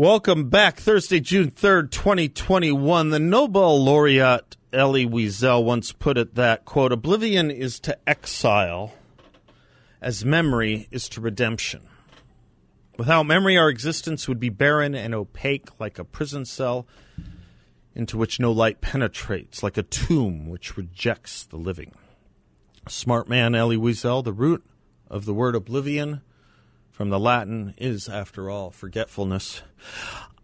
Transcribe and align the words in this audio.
Welcome 0.00 0.48
back. 0.48 0.78
Thursday, 0.78 1.20
June 1.20 1.50
3rd, 1.50 1.90
2021. 1.90 3.10
The 3.10 3.18
Nobel 3.18 3.84
laureate 3.84 4.56
Elie 4.72 5.04
Wiesel 5.04 5.62
once 5.62 5.92
put 5.92 6.16
it 6.16 6.36
that, 6.36 6.64
quote, 6.64 6.90
oblivion 6.90 7.50
is 7.50 7.78
to 7.80 7.98
exile 8.08 8.94
as 10.00 10.24
memory 10.24 10.88
is 10.90 11.06
to 11.10 11.20
redemption. 11.20 11.82
Without 12.96 13.24
memory, 13.24 13.58
our 13.58 13.68
existence 13.68 14.26
would 14.26 14.40
be 14.40 14.48
barren 14.48 14.94
and 14.94 15.14
opaque 15.14 15.78
like 15.78 15.98
a 15.98 16.04
prison 16.04 16.46
cell 16.46 16.86
into 17.94 18.16
which 18.16 18.40
no 18.40 18.52
light 18.52 18.80
penetrates, 18.80 19.62
like 19.62 19.76
a 19.76 19.82
tomb 19.82 20.48
which 20.48 20.78
rejects 20.78 21.44
the 21.44 21.58
living. 21.58 21.92
Smart 22.88 23.28
man 23.28 23.54
Elie 23.54 23.76
Wiesel, 23.76 24.24
the 24.24 24.32
root 24.32 24.64
of 25.10 25.26
the 25.26 25.34
word 25.34 25.54
oblivion 25.54 26.22
from 27.00 27.08
the 27.08 27.18
Latin 27.18 27.72
is, 27.78 28.10
after 28.10 28.50
all, 28.50 28.70
forgetfulness. 28.70 29.62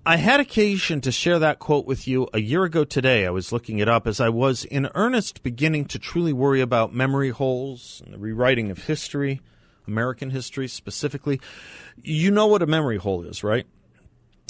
I 0.07 0.17
had 0.17 0.41
occasion 0.41 1.03
to 1.03 1.13
share 1.13 1.39
that 1.39 1.59
quote 1.59 1.85
with 1.85 2.09
you 2.09 2.29
a 2.33 2.41
year 2.41 2.65
ago 2.65 2.83
today. 2.83 3.27
I 3.27 3.31
was 3.31 3.53
looking 3.53 3.79
it 3.79 3.91
up 3.91 4.07
as 4.07 4.21
I 4.21 4.31
was 4.31 4.65
in 4.65 4.89
earnest 4.95 5.43
beginning 5.43 5.85
to 5.89 5.99
truly 5.99 6.33
worry 6.33 6.63
about 6.63 6.95
memory 6.95 7.29
holes 7.29 8.01
and 8.03 8.15
the 8.15 8.19
rewriting 8.19 8.71
of 8.71 8.87
history, 8.87 9.43
American 9.87 10.31
history 10.31 10.67
specifically. 10.67 11.43
You 12.03 12.31
know 12.31 12.47
what 12.47 12.63
a 12.63 12.67
memory 12.67 12.97
hole 12.97 13.23
is, 13.25 13.45
right? 13.45 13.67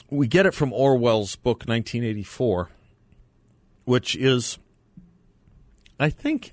We 0.08 0.28
get 0.28 0.46
it 0.46 0.54
from 0.54 0.72
Orwell's 0.72 1.34
book 1.34 1.64
1984, 1.66 2.70
which 3.84 4.14
is, 4.14 4.58
I 5.98 6.10
think, 6.10 6.52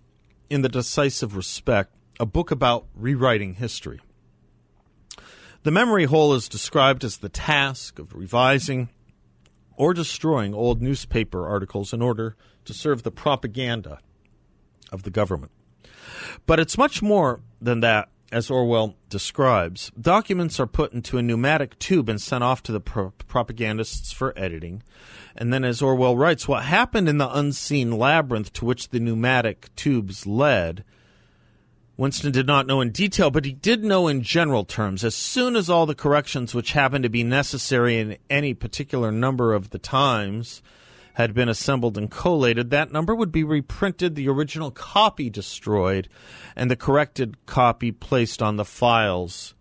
in 0.50 0.64
the 0.64 0.70
decisive 0.70 1.36
respect, 1.36 1.94
a 2.20 2.26
book 2.26 2.50
about 2.50 2.88
rewriting 2.96 3.54
history. 3.54 4.02
The 5.64 5.72
memory 5.72 6.04
hole 6.06 6.34
is 6.34 6.50
described 6.50 7.06
as 7.06 7.18
the 7.18 7.30
task 7.30 7.98
of 7.98 8.14
revising 8.14 8.90
or 9.78 9.94
destroying 9.94 10.54
old 10.54 10.82
newspaper 10.82 11.48
articles 11.48 11.94
in 11.94 12.02
order 12.02 12.36
to 12.66 12.74
serve 12.74 13.04
the 13.04 13.12
propaganda 13.12 14.00
of 14.92 15.04
the 15.04 15.10
government. 15.10 15.54
But 16.46 16.60
it's 16.60 16.78
much 16.78 17.02
more 17.02 17.40
than 17.62 17.80
that, 17.80 18.10
as 18.30 18.50
Orwell 18.50 18.96
describes. 19.08 19.90
Documents 20.00 20.60
are 20.60 20.68
put 20.68 20.92
into 20.92 21.18
a 21.18 21.22
pneumatic 21.22 21.80
tube 21.80 22.10
and 22.10 22.22
sent 22.22 22.44
off 22.44 22.62
to 22.64 22.74
the 22.74 22.82
pro- 22.82 23.14
propagandists 23.28 24.12
for 24.12 24.38
editing. 24.38 24.84
And 25.34 25.54
then, 25.54 25.64
as 25.64 25.82
Orwell 25.82 26.18
writes, 26.18 26.46
what 26.46 26.66
happened 26.66 27.08
in 27.08 27.20
the 27.20 27.34
unseen 27.34 27.92
labyrinth 27.92 28.52
to 28.54 28.66
which 28.66 28.90
the 28.90 29.00
pneumatic 29.00 29.74
tubes 29.76 30.28
led 30.28 30.84
Winston 31.96 32.32
did 32.32 32.48
not 32.48 32.66
know 32.66 32.82
in 32.82 32.90
detail, 32.90 33.30
but 33.30 33.46
he 33.46 33.52
did 33.52 33.84
know 33.84 34.08
in 34.08 34.24
general 34.24 34.66
terms. 34.66 35.04
As 35.04 35.16
soon 35.16 35.56
as 35.56 35.70
all 35.70 35.86
the 35.86 35.94
corrections 35.94 36.56
which 36.56 36.72
happened 36.72 37.04
to 37.04 37.10
be 37.10 37.24
necessary 37.24 38.00
in 38.00 38.18
any 38.30 38.54
particular 38.54 39.12
number 39.12 39.54
of 39.54 39.70
the 39.70 39.78
times 39.78 40.64
had 41.14 41.36
been 41.36 41.50
assembled 41.50 41.96
and 41.96 42.10
collated, 42.10 42.72
that 42.72 42.92
number 42.92 43.14
would 43.14 43.32
be 43.32 43.44
reprinted, 43.44 44.16
the 44.16 44.28
original 44.28 44.72
copy 44.72 45.30
destroyed, 45.30 46.10
and 46.56 46.72
the 46.72 46.76
corrected 46.76 47.46
copy 47.46 47.92
placed 47.92 48.42
on 48.42 48.56
the 48.56 48.66
files 48.66 49.54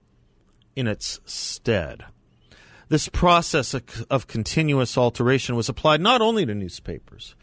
in 0.75 0.87
its 0.87 1.21
stead. 1.27 2.07
This 2.89 3.09
process 3.09 3.75
of 4.11 4.27
continuous 4.27 4.97
alteration 4.97 5.55
was 5.55 5.69
applied 5.69 6.01
not 6.01 6.23
only 6.23 6.47
to 6.47 6.55
newspapers, 6.55 7.35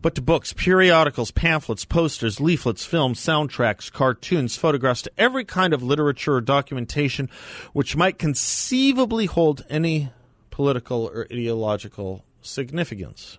but 0.00 0.14
to 0.14 0.22
books, 0.22 0.52
periodicals, 0.52 1.30
pamphlets, 1.30 1.84
posters, 1.84 2.40
leaflets, 2.40 2.84
films, 2.84 3.20
soundtracks, 3.20 3.90
cartoons, 3.92 4.56
photographs, 4.56 5.02
to 5.02 5.12
every 5.18 5.44
kind 5.44 5.72
of 5.72 5.82
literature 5.82 6.34
or 6.34 6.40
documentation 6.40 7.28
which 7.72 7.96
might 7.96 8.18
conceivably 8.18 9.26
hold 9.26 9.64
any 9.68 10.10
political 10.50 11.06
or 11.12 11.26
ideological 11.32 12.24
significance. 12.42 13.38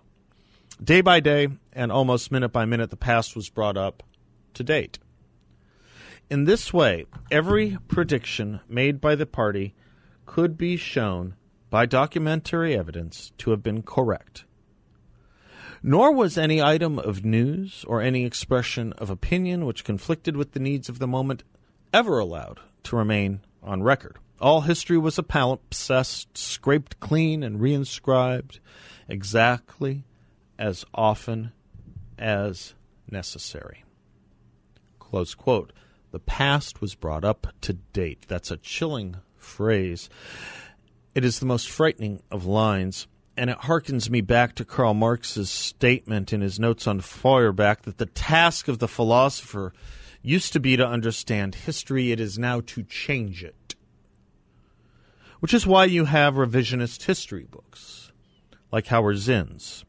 Day 0.82 1.00
by 1.00 1.20
day 1.20 1.48
and 1.72 1.92
almost 1.92 2.32
minute 2.32 2.50
by 2.50 2.64
minute, 2.64 2.90
the 2.90 2.96
past 2.96 3.36
was 3.36 3.50
brought 3.50 3.76
up 3.76 4.02
to 4.54 4.64
date. 4.64 4.98
In 6.30 6.44
this 6.44 6.72
way, 6.72 7.06
every 7.30 7.76
prediction 7.88 8.60
made 8.68 9.00
by 9.00 9.14
the 9.14 9.26
party 9.26 9.74
could 10.26 10.56
be 10.56 10.76
shown 10.76 11.34
by 11.70 11.86
documentary 11.86 12.76
evidence 12.76 13.32
to 13.38 13.50
have 13.50 13.62
been 13.62 13.82
correct 13.82 14.44
nor 15.82 16.12
was 16.12 16.36
any 16.36 16.62
item 16.62 16.98
of 16.98 17.24
news 17.24 17.84
or 17.86 18.02
any 18.02 18.24
expression 18.24 18.92
of 18.94 19.10
opinion 19.10 19.64
which 19.64 19.84
conflicted 19.84 20.36
with 20.36 20.52
the 20.52 20.60
needs 20.60 20.88
of 20.88 20.98
the 20.98 21.06
moment 21.06 21.42
ever 21.92 22.18
allowed 22.18 22.60
to 22.84 22.96
remain 22.96 23.40
on 23.62 23.82
record. 23.82 24.18
All 24.40 24.62
history 24.62 24.96
was 24.96 25.18
a 25.18 25.22
palimpsest, 25.22 26.28
scraped 26.34 26.98
clean 27.00 27.42
and 27.42 27.60
reinscribed 27.60 28.58
exactly 29.08 30.04
as 30.58 30.84
often 30.94 31.52
as 32.18 32.74
necessary. 33.10 33.84
Close 34.98 35.34
quote. 35.34 35.72
The 36.10 36.20
past 36.20 36.80
was 36.80 36.94
brought 36.94 37.24
up 37.24 37.48
to 37.62 37.74
date. 37.74 38.24
That's 38.28 38.50
a 38.50 38.56
chilling 38.56 39.16
phrase. 39.36 40.08
It 41.14 41.24
is 41.24 41.38
the 41.38 41.46
most 41.46 41.68
frightening 41.70 42.22
of 42.30 42.46
lines 42.46 43.06
and 43.40 43.48
it 43.48 43.56
harkens 43.60 44.10
me 44.10 44.20
back 44.20 44.54
to 44.54 44.66
Karl 44.66 44.92
Marx's 44.92 45.48
statement 45.48 46.30
in 46.30 46.42
his 46.42 46.60
notes 46.60 46.86
on 46.86 47.00
Feuerbach 47.00 47.80
that 47.84 47.96
the 47.96 48.04
task 48.04 48.68
of 48.68 48.80
the 48.80 48.86
philosopher 48.86 49.72
used 50.20 50.52
to 50.52 50.60
be 50.60 50.76
to 50.76 50.86
understand 50.86 51.54
history, 51.54 52.12
it 52.12 52.20
is 52.20 52.38
now 52.38 52.60
to 52.60 52.82
change 52.82 53.42
it. 53.42 53.74
Which 55.38 55.54
is 55.54 55.66
why 55.66 55.86
you 55.86 56.04
have 56.04 56.34
revisionist 56.34 57.04
history 57.04 57.46
books, 57.50 58.12
like 58.70 58.88
Howard 58.88 59.16
Zinn's. 59.16 59.86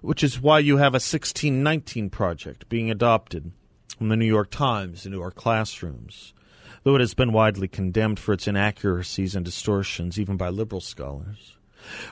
Which 0.00 0.22
is 0.22 0.40
why 0.40 0.60
you 0.60 0.76
have 0.76 0.94
a 0.94 1.02
1619 1.02 2.10
project 2.10 2.68
being 2.68 2.92
adopted 2.92 3.50
from 3.98 4.08
the 4.08 4.16
New 4.16 4.24
York 4.24 4.52
Times 4.52 5.04
into 5.04 5.20
our 5.20 5.32
classrooms, 5.32 6.32
though 6.84 6.94
it 6.94 7.00
has 7.00 7.14
been 7.14 7.32
widely 7.32 7.66
condemned 7.66 8.20
for 8.20 8.32
its 8.32 8.46
inaccuracies 8.46 9.34
and 9.34 9.44
distortions, 9.44 10.20
even 10.20 10.36
by 10.36 10.48
liberal 10.48 10.80
scholars 10.80 11.56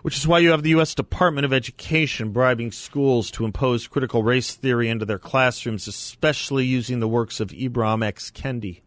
which 0.02 0.16
is 0.16 0.26
why 0.26 0.38
you 0.38 0.50
have 0.50 0.62
the 0.62 0.70
U.S. 0.70 0.94
Department 0.94 1.44
of 1.44 1.52
Education 1.52 2.30
bribing 2.30 2.72
schools 2.72 3.30
to 3.32 3.44
impose 3.44 3.86
critical 3.86 4.22
race 4.22 4.54
theory 4.54 4.88
into 4.88 5.04
their 5.04 5.18
classrooms, 5.18 5.86
especially 5.86 6.64
using 6.64 7.00
the 7.00 7.08
works 7.08 7.40
of 7.40 7.48
Ibram 7.50 8.04
X. 8.04 8.30
Kendi. 8.30 8.80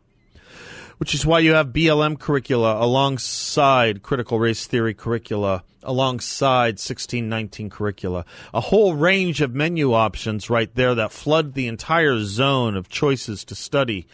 Which 0.98 1.14
is 1.14 1.26
why 1.26 1.40
you 1.40 1.54
have 1.54 1.74
BLM 1.74 2.18
curricula 2.18 2.82
alongside 2.82 4.02
critical 4.02 4.40
race 4.40 4.66
theory 4.66 4.94
curricula, 4.94 5.64
alongside 5.84 6.76
1619 6.76 7.70
curricula. 7.70 8.26
A 8.54 8.62
whole 8.62 8.96
range 8.96 9.42
of 9.42 9.54
menu 9.54 9.94
options 9.94 10.50
right 10.50 10.74
there 10.74 10.96
that 10.96 11.12
flood 11.12 11.54
the 11.54 11.68
entire 11.68 12.20
zone 12.20 12.78
of 12.78 12.88
choices 12.88 13.44
to 13.46 13.56
study 13.56 14.08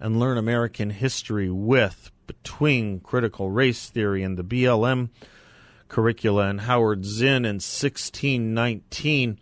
and 0.00 0.18
learn 0.18 0.36
American 0.36 0.90
history 0.90 1.50
with 1.50 2.10
between 2.26 3.00
critical 3.00 3.50
race 3.50 3.88
theory 3.88 4.22
and 4.22 4.36
the 4.36 4.44
BLM 4.44 5.10
curricula 5.94 6.48
and 6.48 6.62
Howard 6.62 7.04
Zinn 7.04 7.44
in 7.44 7.60
1619. 7.60 9.38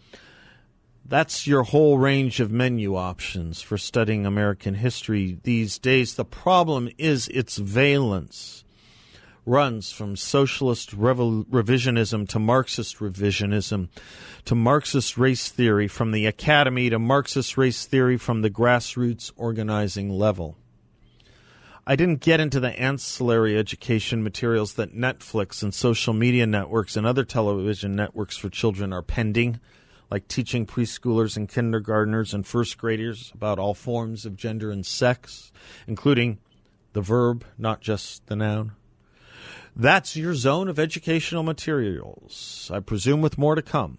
That's 1.03 1.47
your 1.47 1.63
whole 1.63 1.97
range 1.97 2.41
of 2.41 2.53
menu 2.53 2.95
options 2.95 3.63
for 3.63 3.79
studying 3.79 4.27
American 4.27 4.75
history 4.75 5.39
these 5.45 5.79
days. 5.79 6.15
The 6.15 6.27
problem 6.27 6.91
is 6.99 7.29
its 7.29 7.57
valence 7.57 8.65
runs 9.47 9.93
from 9.93 10.15
socialist 10.15 10.95
revisionism 10.95 12.29
to 12.29 12.39
Marxist 12.39 12.99
revisionism 12.99 13.89
to 14.45 14.55
Marxist 14.55 15.17
race 15.17 15.49
theory 15.49 15.89
from 15.89 16.13
the 16.13 16.27
academy 16.27 16.91
to 16.91 16.99
Marxist 16.99 17.57
race 17.57 17.87
theory 17.87 18.19
from 18.19 18.43
the 18.43 18.51
grassroots 18.51 19.33
organizing 19.37 20.11
level. 20.11 20.59
I 21.85 21.97
didn't 21.97 22.21
get 22.21 22.39
into 22.39 22.61
the 22.61 22.79
ancillary 22.81 23.59
education 23.59 24.23
materials 24.23 24.75
that 24.75 24.95
Netflix 24.95 25.65
and 25.65 25.75
social 25.75 26.13
media 26.13 26.47
networks 26.47 26.97
and 26.97 27.05
other 27.05 27.25
television 27.25 27.97
networks 27.97 28.37
for 28.37 28.49
children 28.49 28.93
are 28.93 29.03
pending, 29.03 29.59
like 30.09 30.29
teaching 30.29 30.65
preschoolers 30.65 31.37
and 31.37 31.49
kindergartners 31.49 32.33
and 32.33 32.47
first 32.47 32.79
graders 32.79 33.33
about 33.35 33.59
all 33.59 33.75
forms 33.75 34.25
of 34.25 34.37
gender 34.37 34.71
and 34.71 34.87
sex, 34.87 35.51
including 35.89 36.39
the 36.93 37.01
verb, 37.01 37.45
not 37.59 37.81
just 37.81 38.25
the 38.29 38.37
noun. 38.37 38.73
That's 39.75 40.15
your 40.15 40.35
zone 40.35 40.69
of 40.69 40.79
educational 40.79 41.43
materials, 41.43 42.71
I 42.73 42.79
presume 42.79 43.23
with 43.23 43.39
more 43.39 43.57
to 43.57 43.63
come. 43.63 43.99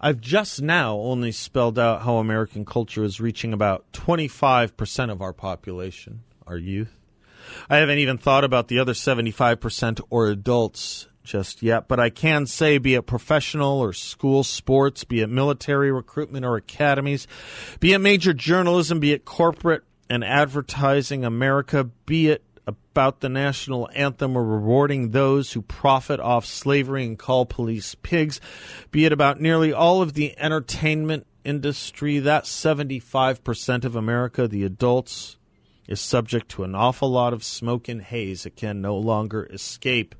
I've 0.00 0.22
just 0.22 0.62
now 0.62 0.96
only 0.96 1.30
spelled 1.30 1.78
out 1.78 2.02
how 2.02 2.16
American 2.16 2.64
culture 2.64 3.04
is 3.04 3.20
reaching 3.20 3.52
about 3.52 3.92
25% 3.92 5.10
of 5.10 5.20
our 5.20 5.34
population, 5.34 6.22
our 6.50 6.58
youth. 6.58 6.98
I 7.70 7.76
haven't 7.76 7.98
even 7.98 8.18
thought 8.18 8.44
about 8.44 8.68
the 8.68 8.80
other 8.80 8.92
75% 8.92 10.00
or 10.10 10.26
adults 10.28 11.06
just 11.22 11.62
yet, 11.62 11.86
but 11.86 12.00
I 12.00 12.10
can 12.10 12.46
say, 12.46 12.78
be 12.78 12.94
it 12.94 13.02
professional 13.02 13.78
or 13.78 13.92
school 13.92 14.42
sports, 14.42 15.04
be 15.04 15.20
it 15.20 15.28
military 15.28 15.92
recruitment 15.92 16.44
or 16.44 16.56
academies, 16.56 17.28
be 17.78 17.92
it 17.92 17.98
major 18.00 18.32
journalism, 18.32 18.98
be 18.98 19.12
it 19.12 19.24
corporate 19.24 19.84
and 20.08 20.24
advertising 20.24 21.24
America, 21.24 21.84
be 21.84 22.28
it 22.28 22.42
about 22.66 23.20
the 23.20 23.28
national 23.28 23.88
anthem 23.94 24.36
or 24.36 24.44
rewarding 24.44 25.10
those 25.10 25.52
who 25.52 25.62
profit 25.62 26.18
off 26.18 26.44
slavery 26.44 27.04
and 27.04 27.18
call 27.18 27.46
police 27.46 27.94
pigs, 27.96 28.40
be 28.90 29.04
it 29.04 29.12
about 29.12 29.40
nearly 29.40 29.72
all 29.72 30.02
of 30.02 30.14
the 30.14 30.36
entertainment 30.38 31.26
industry, 31.44 32.18
that 32.18 32.44
75% 32.44 33.84
of 33.84 33.94
America, 33.94 34.48
the 34.48 34.64
adults, 34.64 35.36
is 35.90 36.00
subject 36.00 36.48
to 36.48 36.62
an 36.62 36.74
awful 36.74 37.10
lot 37.10 37.32
of 37.32 37.42
smoke 37.42 37.88
and 37.88 38.00
haze 38.00 38.46
it 38.46 38.54
can 38.54 38.80
no 38.80 38.96
longer 38.96 39.44
escape 39.46 40.14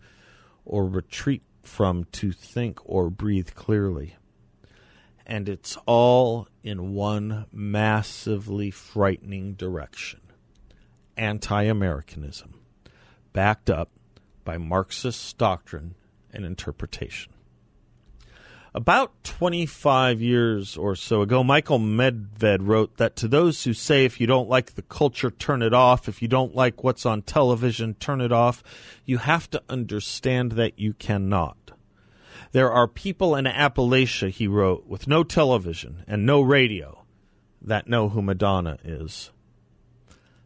or 0.64 0.87
retreat 0.87 1.43
from 1.62 2.05
to 2.11 2.32
think 2.32 2.81
or 2.84 3.08
breathe 3.08 3.50
clearly. 3.55 4.17
And 5.25 5.49
it's 5.49 5.78
all 5.87 6.49
in 6.64 6.93
one 6.93 7.46
massively 7.52 8.72
frightening 8.72 9.55
direction 9.55 10.20
anti 11.17 11.62
Americanism, 11.62 12.61
backed 13.32 13.70
up 13.70 13.90
by 14.44 14.58
Marxist 14.58 15.38
doctrine 15.38 15.94
and 16.32 16.44
interpretation. 16.44 17.32
About 18.72 19.25
25 19.25 20.22
years 20.22 20.76
or 20.76 20.94
so 20.94 21.22
ago, 21.22 21.43
Michael 21.43 21.81
Medved 21.81 22.61
wrote 22.61 22.99
that 22.99 23.17
to 23.17 23.26
those 23.26 23.64
who 23.64 23.75
say 23.75 24.05
if 24.05 24.20
you 24.20 24.28
don't 24.28 24.49
like 24.49 24.75
the 24.75 24.82
culture, 24.82 25.31
turn 25.31 25.61
it 25.61 25.75
off, 25.75 26.08
if 26.08 26.22
you 26.22 26.28
don't 26.28 26.55
like 26.55 26.84
what's 26.84 27.05
on 27.05 27.22
television, 27.22 27.94
turn 27.94 28.20
it 28.20 28.31
off, 28.31 28.62
you 29.05 29.19
have 29.19 29.50
to 29.50 29.62
understand 29.69 30.52
that 30.52 30.78
you 30.78 30.93
cannot. 30.93 31.72
There 32.52 32.70
are 32.70 32.87
people 32.87 33.34
in 33.34 33.44
Appalachia, 33.44 34.31
he 34.31 34.46
wrote, 34.46 34.87
with 34.87 35.08
no 35.08 35.25
television 35.25 36.05
and 36.06 36.25
no 36.25 36.40
radio 36.40 37.05
that 37.61 37.88
know 37.88 38.08
who 38.08 38.23
Madonna 38.23 38.78
is. 38.84 39.32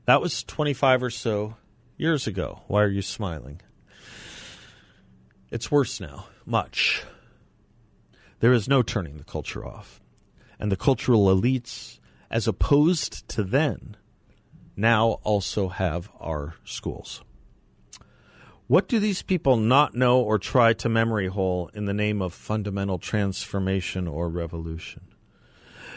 That 0.06 0.22
was 0.22 0.42
25 0.44 1.02
or 1.02 1.10
so 1.10 1.56
years 1.98 2.26
ago. 2.26 2.62
Why 2.68 2.84
are 2.84 2.88
you 2.88 3.02
smiling? 3.02 3.60
It's 5.50 5.70
worse 5.70 6.00
now, 6.00 6.26
much. 6.46 7.04
There 8.44 8.52
is 8.52 8.68
no 8.68 8.82
turning 8.82 9.16
the 9.16 9.24
culture 9.24 9.64
off. 9.64 10.02
And 10.60 10.70
the 10.70 10.76
cultural 10.76 11.34
elites, 11.34 11.98
as 12.30 12.46
opposed 12.46 13.26
to 13.30 13.42
then, 13.42 13.96
now 14.76 15.12
also 15.22 15.68
have 15.68 16.10
our 16.20 16.56
schools. 16.62 17.22
What 18.66 18.86
do 18.86 18.98
these 18.98 19.22
people 19.22 19.56
not 19.56 19.94
know 19.94 20.20
or 20.20 20.38
try 20.38 20.74
to 20.74 20.90
memory 20.90 21.28
hole 21.28 21.70
in 21.72 21.86
the 21.86 21.94
name 21.94 22.20
of 22.20 22.34
fundamental 22.34 22.98
transformation 22.98 24.06
or 24.06 24.28
revolution? 24.28 25.04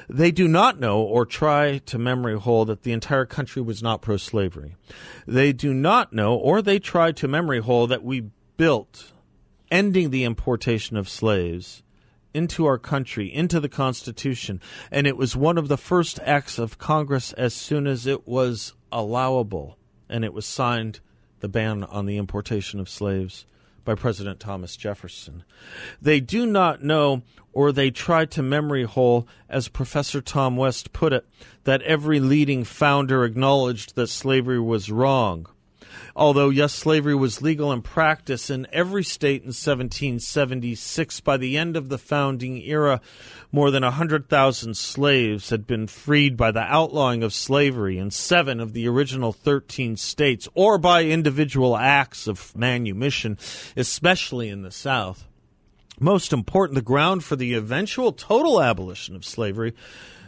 They 0.07 0.31
do 0.31 0.47
not 0.47 0.79
know 0.79 1.01
or 1.01 1.25
try 1.25 1.79
to 1.79 1.97
memory 1.97 2.39
hole 2.39 2.63
that 2.63 2.83
the 2.83 2.94
entire 2.94 3.25
country 3.25 3.61
was 3.61 3.83
not 3.83 4.01
pro 4.01 4.15
slavery. 4.15 4.77
They 5.27 5.51
do 5.51 5.73
not 5.73 6.13
know 6.13 6.33
or 6.33 6.61
they 6.61 6.79
try 6.79 7.11
to 7.11 7.27
memory 7.27 7.59
hole 7.59 7.88
that 7.88 8.05
we 8.05 8.29
built 8.55 9.11
ending 9.69 10.11
the 10.11 10.23
importation 10.23 10.95
of 10.95 11.09
slaves 11.09 11.83
into 12.37 12.67
our 12.67 12.77
country, 12.77 13.33
into 13.33 13.59
the 13.59 13.67
Constitution. 13.67 14.61
And 14.91 15.07
it 15.07 15.17
was 15.17 15.35
one 15.35 15.57
of 15.57 15.67
the 15.67 15.77
first 15.77 16.19
acts 16.23 16.59
of 16.59 16.77
Congress 16.77 17.33
as 17.33 17.53
soon 17.55 17.87
as 17.87 18.05
it 18.05 18.27
was 18.27 18.73
allowable. 18.91 19.77
And 20.07 20.23
it 20.23 20.33
was 20.33 20.45
signed 20.45 20.99
the 21.39 21.49
ban 21.49 21.83
on 21.83 22.05
the 22.05 22.17
importation 22.17 22.79
of 22.79 22.87
slaves 22.87 23.47
by 23.83 23.95
President 23.95 24.39
Thomas 24.39 24.77
Jefferson. 24.77 25.43
They 25.99 26.19
do 26.19 26.45
not 26.45 26.83
know, 26.83 27.23
or 27.53 27.71
they 27.71 27.89
try 27.89 28.25
to 28.25 28.43
memory 28.43 28.83
hole, 28.83 29.27
as 29.49 29.67
Professor 29.67 30.21
Tom 30.21 30.57
West 30.57 30.93
put 30.93 31.13
it, 31.13 31.25
that 31.63 31.81
every 31.81 32.19
leading 32.19 32.63
founder 32.63 33.25
acknowledged 33.25 33.95
that 33.95 34.07
slavery 34.07 34.59
was 34.59 34.91
wrong 34.91 35.47
although, 36.15 36.49
yes, 36.49 36.73
slavery 36.73 37.15
was 37.15 37.41
legal 37.41 37.71
in 37.71 37.81
practice 37.81 38.49
in 38.49 38.67
every 38.71 39.03
state 39.03 39.41
in 39.41 39.47
1776, 39.47 41.19
by 41.21 41.37
the 41.37 41.57
end 41.57 41.75
of 41.75 41.89
the 41.89 41.97
founding 41.97 42.61
era, 42.61 43.01
more 43.51 43.71
than 43.71 43.83
100,000 43.83 44.75
slaves 44.75 45.49
had 45.49 45.67
been 45.67 45.87
freed 45.87 46.35
by 46.37 46.51
the 46.51 46.61
outlawing 46.61 47.23
of 47.23 47.33
slavery 47.33 47.97
in 47.97 48.11
seven 48.11 48.59
of 48.59 48.73
the 48.73 48.87
original 48.87 49.33
13 49.33 49.97
states, 49.97 50.47
or 50.53 50.77
by 50.77 51.03
individual 51.03 51.77
acts 51.77 52.27
of 52.27 52.55
manumission, 52.55 53.37
especially 53.75 54.49
in 54.49 54.61
the 54.61 54.71
South. 54.71 55.27
Most 55.99 56.31
important, 56.31 56.75
the 56.75 56.81
ground 56.81 57.23
for 57.23 57.35
the 57.35 57.55
eventual 57.55 58.11
total 58.11 58.61
abolition 58.61 59.15
of 59.15 59.25
slavery 59.25 59.73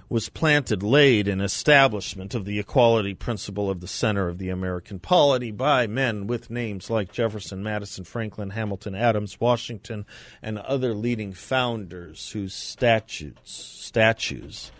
was 0.10 0.28
planted, 0.28 0.82
laid 0.82 1.28
in 1.28 1.40
establishment 1.40 2.34
of 2.34 2.46
the 2.46 2.60
equality 2.60 3.14
principle 3.14 3.70
of 3.70 3.80
the 3.80 3.88
center 3.88 4.28
of 4.28 4.40
the 4.40 4.50
American 4.50 4.98
polity 4.98 5.52
by 5.52 5.86
men 5.86 6.26
with 6.26 6.50
names 6.50 6.90
like 6.90 7.12
Jefferson, 7.12 7.62
Madison, 7.62 8.04
Franklin, 8.04 8.50
Hamilton, 8.50 8.96
Adams, 8.96 9.40
Washington, 9.40 10.06
and 10.42 10.58
other 10.58 10.96
leading 10.96 11.32
founders 11.32 12.32
whose 12.32 12.56
statutes, 12.56 13.52
statues 13.52 14.72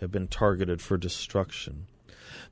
have 0.00 0.10
been 0.10 0.28
targeted 0.28 0.80
for 0.80 0.96
destruction. 0.96 1.86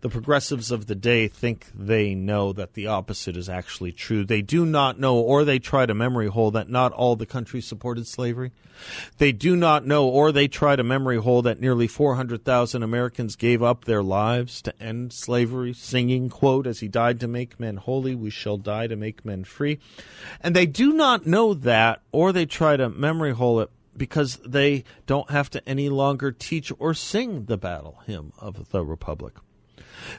The 0.01 0.09
progressives 0.09 0.71
of 0.71 0.87
the 0.87 0.95
day 0.95 1.29
think 1.29 1.67
they 1.75 2.15
know 2.15 2.53
that 2.53 2.75
the 2.75 2.89
opposite 2.89 3.37
is 3.37 3.49
actually 3.49 3.93
true. 3.93 4.25
They 4.25 4.43
do 4.43 4.67
not 4.67 4.99
know, 4.99 5.17
or 5.17 5.45
they 5.45 5.59
try 5.59 5.87
to 5.87 5.95
memory 5.95 6.29
hole, 6.29 6.51
that 6.53 6.69
not 6.69 6.93
all 6.93 7.17
the 7.17 7.27
country 7.27 7.61
supported 7.61 8.07
slavery. 8.07 8.53
They 9.19 9.33
do 9.33 9.55
not 9.55 9.87
know, 9.87 10.09
or 10.09 10.33
they 10.33 10.49
try 10.49 10.75
to 10.75 10.83
memory 10.83 11.19
hole, 11.19 11.43
that 11.43 11.61
nearly 11.61 11.87
400,000 11.87 12.83
Americans 12.83 13.37
gave 13.37 13.63
up 13.63 13.85
their 13.85 14.03
lives 14.03 14.61
to 14.63 14.83
end 14.83 15.13
slavery, 15.13 15.73
singing, 15.73 16.29
quote, 16.29 16.67
as 16.67 16.81
he 16.81 16.89
died 16.89 17.21
to 17.21 17.29
make 17.29 17.61
men 17.61 17.77
holy, 17.77 18.15
we 18.15 18.31
shall 18.31 18.57
die 18.57 18.89
to 18.89 18.97
make 18.97 19.25
men 19.25 19.45
free. 19.45 19.79
And 20.41 20.57
they 20.57 20.67
do 20.67 20.93
not 20.93 21.27
know 21.27 21.55
that, 21.55 22.03
or 22.11 22.33
they 22.33 22.47
try 22.47 22.77
to 22.77 22.89
memory 22.89 23.33
hole 23.33 23.61
it 23.61 23.71
because 23.97 24.39
they 24.39 24.85
don't 25.07 25.31
have 25.31 25.51
to 25.51 25.69
any 25.69 25.89
longer 25.89 26.33
teach 26.33 26.73
or 26.79 26.95
sing 26.95 27.45
the 27.45 27.59
battle 27.59 28.01
hymn 28.07 28.33
of 28.39 28.71
the 28.71 28.85
Republic. 28.85 29.35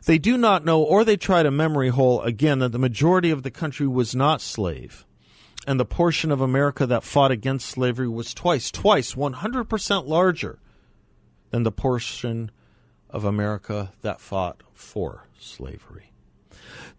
They 0.06 0.18
do 0.18 0.38
not 0.38 0.66
know, 0.66 0.82
or 0.82 1.04
they 1.04 1.18
try 1.18 1.44
to 1.44 1.52
memory 1.52 1.90
hole 1.90 2.22
again, 2.22 2.60
that 2.60 2.72
the 2.72 2.80
majority 2.80 3.32
of 3.32 3.44
the 3.44 3.52
country 3.52 3.88
was 3.88 4.16
not 4.16 4.42
slave. 4.42 5.06
And 5.66 5.80
the 5.80 5.86
portion 5.86 6.32
of 6.32 6.42
America 6.42 6.86
that 6.86 7.04
fought 7.04 7.32
against 7.32 7.68
slavery 7.68 8.08
was 8.08 8.34
twice, 8.34 8.70
twice, 8.70 9.16
100% 9.16 10.08
larger 10.08 10.60
than 11.52 11.64
the 11.64 11.72
portion 11.72 12.52
of 13.10 13.24
America 13.24 13.94
that 14.02 14.20
fought 14.20 14.62
for 14.74 15.28
slavery. 15.40 16.12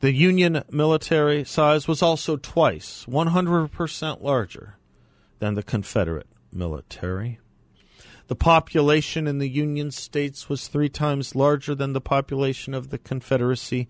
The 0.01 0.13
Union 0.13 0.63
military 0.71 1.45
size 1.45 1.89
was 1.89 2.03
also 2.03 2.37
twice, 2.37 3.05
100% 3.07 4.23
larger 4.23 4.77
than 5.39 5.55
the 5.55 5.63
Confederate 5.63 6.29
military. 6.53 7.41
The 8.27 8.37
population 8.37 9.27
in 9.27 9.39
the 9.39 9.49
Union 9.49 9.91
States 9.91 10.49
was 10.49 10.67
three 10.67 10.89
times 10.89 11.35
larger 11.35 11.75
than 11.75 11.93
the 11.93 12.01
population 12.01 12.73
of 12.73 12.89
the 12.89 12.99
Confederacy, 12.99 13.87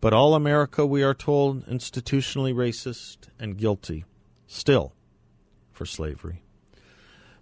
but 0.00 0.12
all 0.12 0.34
America, 0.34 0.84
we 0.84 1.02
are 1.02 1.14
told, 1.14 1.64
institutionally 1.66 2.52
racist 2.52 3.28
and 3.38 3.56
guilty, 3.56 4.04
still, 4.46 4.94
for 5.70 5.86
slavery. 5.86 6.42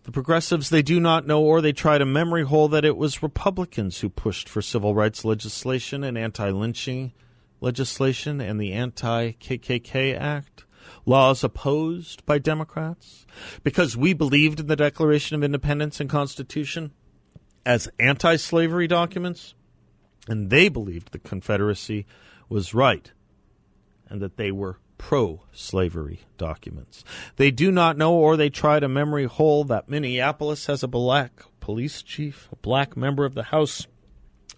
The 0.02 0.12
progressives, 0.12 0.68
they 0.68 0.82
do 0.82 1.00
not 1.00 1.26
know 1.26 1.42
or 1.42 1.60
they 1.60 1.72
try 1.72 1.98
to 1.98 2.04
memory 2.04 2.44
hole 2.44 2.68
that 2.68 2.84
it 2.84 2.96
was 2.96 3.22
Republicans 3.22 4.00
who 4.00 4.08
pushed 4.08 4.48
for 4.48 4.62
civil 4.62 4.94
rights 4.94 5.24
legislation 5.24 6.04
and 6.04 6.16
anti 6.16 6.50
lynching 6.50 7.12
legislation 7.60 8.40
and 8.40 8.60
the 8.60 8.72
Anti 8.72 9.32
KKK 9.32 10.16
Act 10.16 10.65
laws 11.04 11.44
opposed 11.44 12.24
by 12.26 12.38
Democrats, 12.38 13.26
because 13.62 13.96
we 13.96 14.12
believed 14.12 14.60
in 14.60 14.66
the 14.66 14.76
Declaration 14.76 15.36
of 15.36 15.44
Independence 15.44 16.00
and 16.00 16.10
Constitution 16.10 16.92
as 17.64 17.88
anti 17.98 18.36
slavery 18.36 18.86
documents, 18.86 19.54
and 20.28 20.50
they 20.50 20.68
believed 20.68 21.12
the 21.12 21.18
Confederacy 21.18 22.06
was 22.48 22.74
right 22.74 23.12
and 24.08 24.20
that 24.20 24.36
they 24.36 24.50
were 24.50 24.78
pro 24.98 25.42
slavery 25.52 26.20
documents. 26.38 27.04
They 27.36 27.50
do 27.50 27.70
not 27.70 27.98
know 27.98 28.14
or 28.14 28.36
they 28.36 28.50
try 28.50 28.80
to 28.80 28.88
memory 28.88 29.24
hole 29.24 29.64
that 29.64 29.88
Minneapolis 29.88 30.66
has 30.66 30.82
a 30.82 30.88
black 30.88 31.42
police 31.60 32.02
chief, 32.02 32.48
a 32.52 32.56
black 32.56 32.96
member 32.96 33.24
of 33.24 33.34
the 33.34 33.44
House 33.44 33.86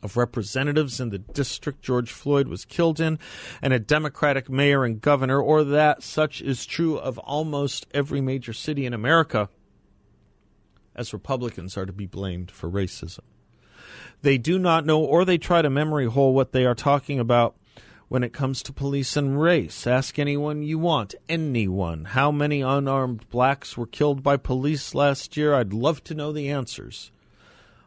of 0.03 0.17
Representatives 0.17 1.01
in 1.01 1.11
the 1.11 1.19
district 1.19 1.83
George 1.83 2.13
Floyd 2.13 2.49
was 2.49 2.65
killed 2.65 3.01
in, 3.01 3.19
and 3.61 3.73
a 3.73 3.79
Democratic 3.79 4.49
mayor 4.49 4.85
and 4.85 5.01
governor, 5.01 5.41
or 5.41 5.65
that 5.65 6.03
such 6.03 6.41
is 6.41 6.67
true 6.67 6.97
of 6.97 7.19
almost 7.19 7.87
every 7.93 8.21
major 8.21 8.53
city 8.53 8.87
in 8.87 8.95
America, 8.95 9.49
as 10.95 11.13
Republicans 11.13 11.77
are 11.77 11.87
to 11.87 11.93
be 11.93 12.07
blamed 12.07 12.51
for 12.51 12.71
racism. 12.71 13.21
They 14.23 14.39
do 14.39 14.59
not 14.59 14.85
know, 14.85 15.01
or 15.01 15.25
they 15.25 15.39
try 15.39 15.63
to 15.63 15.71
memory 15.71 16.07
hole 16.07 16.35
what 16.35 16.53
they 16.53 16.67
are 16.67 16.75
talking 16.75 17.21
about 17.21 17.57
when 18.09 18.25
it 18.25 18.33
comes 18.33 18.63
to 18.63 18.73
police 18.73 19.17
and 19.17 19.41
race. 19.41 19.87
Ask 19.87 20.19
anyone 20.19 20.63
you 20.63 20.79
want, 20.79 21.15
anyone. 21.29 22.07
How 22.07 22.33
many 22.33 22.63
unarmed 22.63 23.29
blacks 23.31 23.77
were 23.77 23.87
killed 23.87 24.23
by 24.23 24.37
police 24.37 24.95
last 24.95 25.37
year? 25.37 25.55
I'd 25.55 25.73
love 25.73 26.03
to 26.05 26.15
know 26.15 26.33
the 26.33 26.49
answers. 26.49 27.13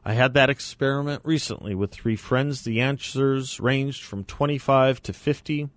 I 0.03 0.13
had 0.13 0.33
that 0.33 0.49
experiment 0.49 1.21
recently 1.23 1.75
with 1.75 1.91
three 1.91 2.15
friends. 2.15 2.63
The 2.63 2.81
answers 2.81 3.59
ranged 3.59 4.03
from 4.03 4.23
25 4.23 5.01
to 5.03 5.13
50 5.13 5.69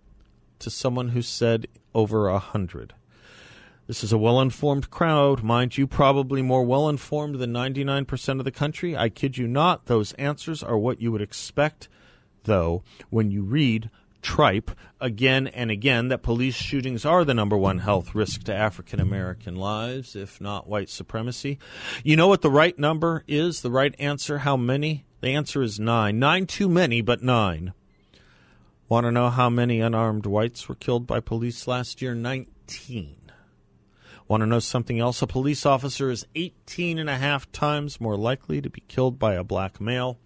to 0.60 0.70
someone 0.70 1.10
who 1.10 1.20
said 1.20 1.66
over 1.94 2.28
a 2.28 2.32
100. 2.32 2.94
This 3.86 4.02
is 4.02 4.12
a 4.14 4.18
well 4.18 4.40
informed 4.40 4.90
crowd, 4.90 5.42
mind 5.42 5.76
you, 5.76 5.86
probably 5.86 6.40
more 6.40 6.64
well 6.64 6.88
informed 6.88 7.34
than 7.34 7.52
99% 7.52 8.38
of 8.38 8.46
the 8.46 8.50
country. 8.50 8.96
I 8.96 9.10
kid 9.10 9.36
you 9.36 9.46
not, 9.46 9.86
those 9.86 10.14
answers 10.14 10.62
are 10.62 10.78
what 10.78 11.02
you 11.02 11.12
would 11.12 11.20
expect, 11.20 11.88
though, 12.44 12.82
when 13.10 13.30
you 13.30 13.42
read 13.42 13.90
tripe 14.24 14.70
again 15.00 15.46
and 15.46 15.70
again 15.70 16.08
that 16.08 16.22
police 16.22 16.54
shootings 16.54 17.04
are 17.04 17.24
the 17.24 17.34
number 17.34 17.56
one 17.56 17.78
health 17.78 18.14
risk 18.14 18.42
to 18.44 18.54
African 18.54 18.98
American 18.98 19.54
lives, 19.54 20.16
if 20.16 20.40
not 20.40 20.66
white 20.66 20.88
supremacy. 20.88 21.58
You 22.02 22.16
know 22.16 22.26
what 22.26 22.40
the 22.40 22.50
right 22.50 22.76
number 22.76 23.22
is? 23.28 23.60
The 23.60 23.70
right 23.70 23.94
answer? 23.98 24.38
How 24.38 24.56
many? 24.56 25.04
The 25.20 25.28
answer 25.28 25.62
is 25.62 25.78
nine. 25.78 26.18
Nine 26.18 26.46
too 26.46 26.68
many, 26.68 27.02
but 27.02 27.22
nine. 27.22 27.74
Want 28.88 29.04
to 29.04 29.12
know 29.12 29.28
how 29.28 29.50
many 29.50 29.80
unarmed 29.80 30.26
whites 30.26 30.68
were 30.68 30.74
killed 30.74 31.06
by 31.06 31.20
police 31.20 31.68
last 31.68 32.00
year? 32.00 32.14
19. 32.14 33.16
Want 34.26 34.40
to 34.40 34.46
know 34.46 34.58
something 34.58 34.98
else? 34.98 35.20
A 35.20 35.26
police 35.26 35.66
officer 35.66 36.10
is 36.10 36.26
18 36.34 36.98
and 36.98 37.10
a 37.10 37.16
half 37.16 37.52
times 37.52 38.00
more 38.00 38.16
likely 38.16 38.62
to 38.62 38.70
be 38.70 38.82
killed 38.88 39.18
by 39.18 39.34
a 39.34 39.44
black 39.44 39.80
male 39.82 40.18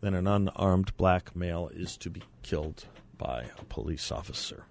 than 0.00 0.14
an 0.14 0.26
unarmed 0.26 0.96
black 0.96 1.36
male 1.36 1.70
is 1.74 1.98
to 1.98 2.08
be 2.08 2.22
killed 2.42 2.86
by 3.20 3.50
a 3.58 3.64
police 3.64 4.10
officer. 4.10 4.64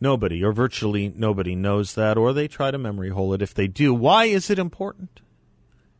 Nobody, 0.00 0.42
or 0.42 0.52
virtually 0.52 1.12
nobody, 1.14 1.54
knows 1.54 1.94
that, 1.94 2.16
or 2.16 2.32
they 2.32 2.48
try 2.48 2.70
to 2.70 2.78
memory 2.78 3.10
hole 3.10 3.34
it 3.34 3.42
if 3.42 3.52
they 3.52 3.66
do. 3.66 3.92
Why 3.92 4.26
is 4.26 4.48
it 4.48 4.58
important? 4.58 5.20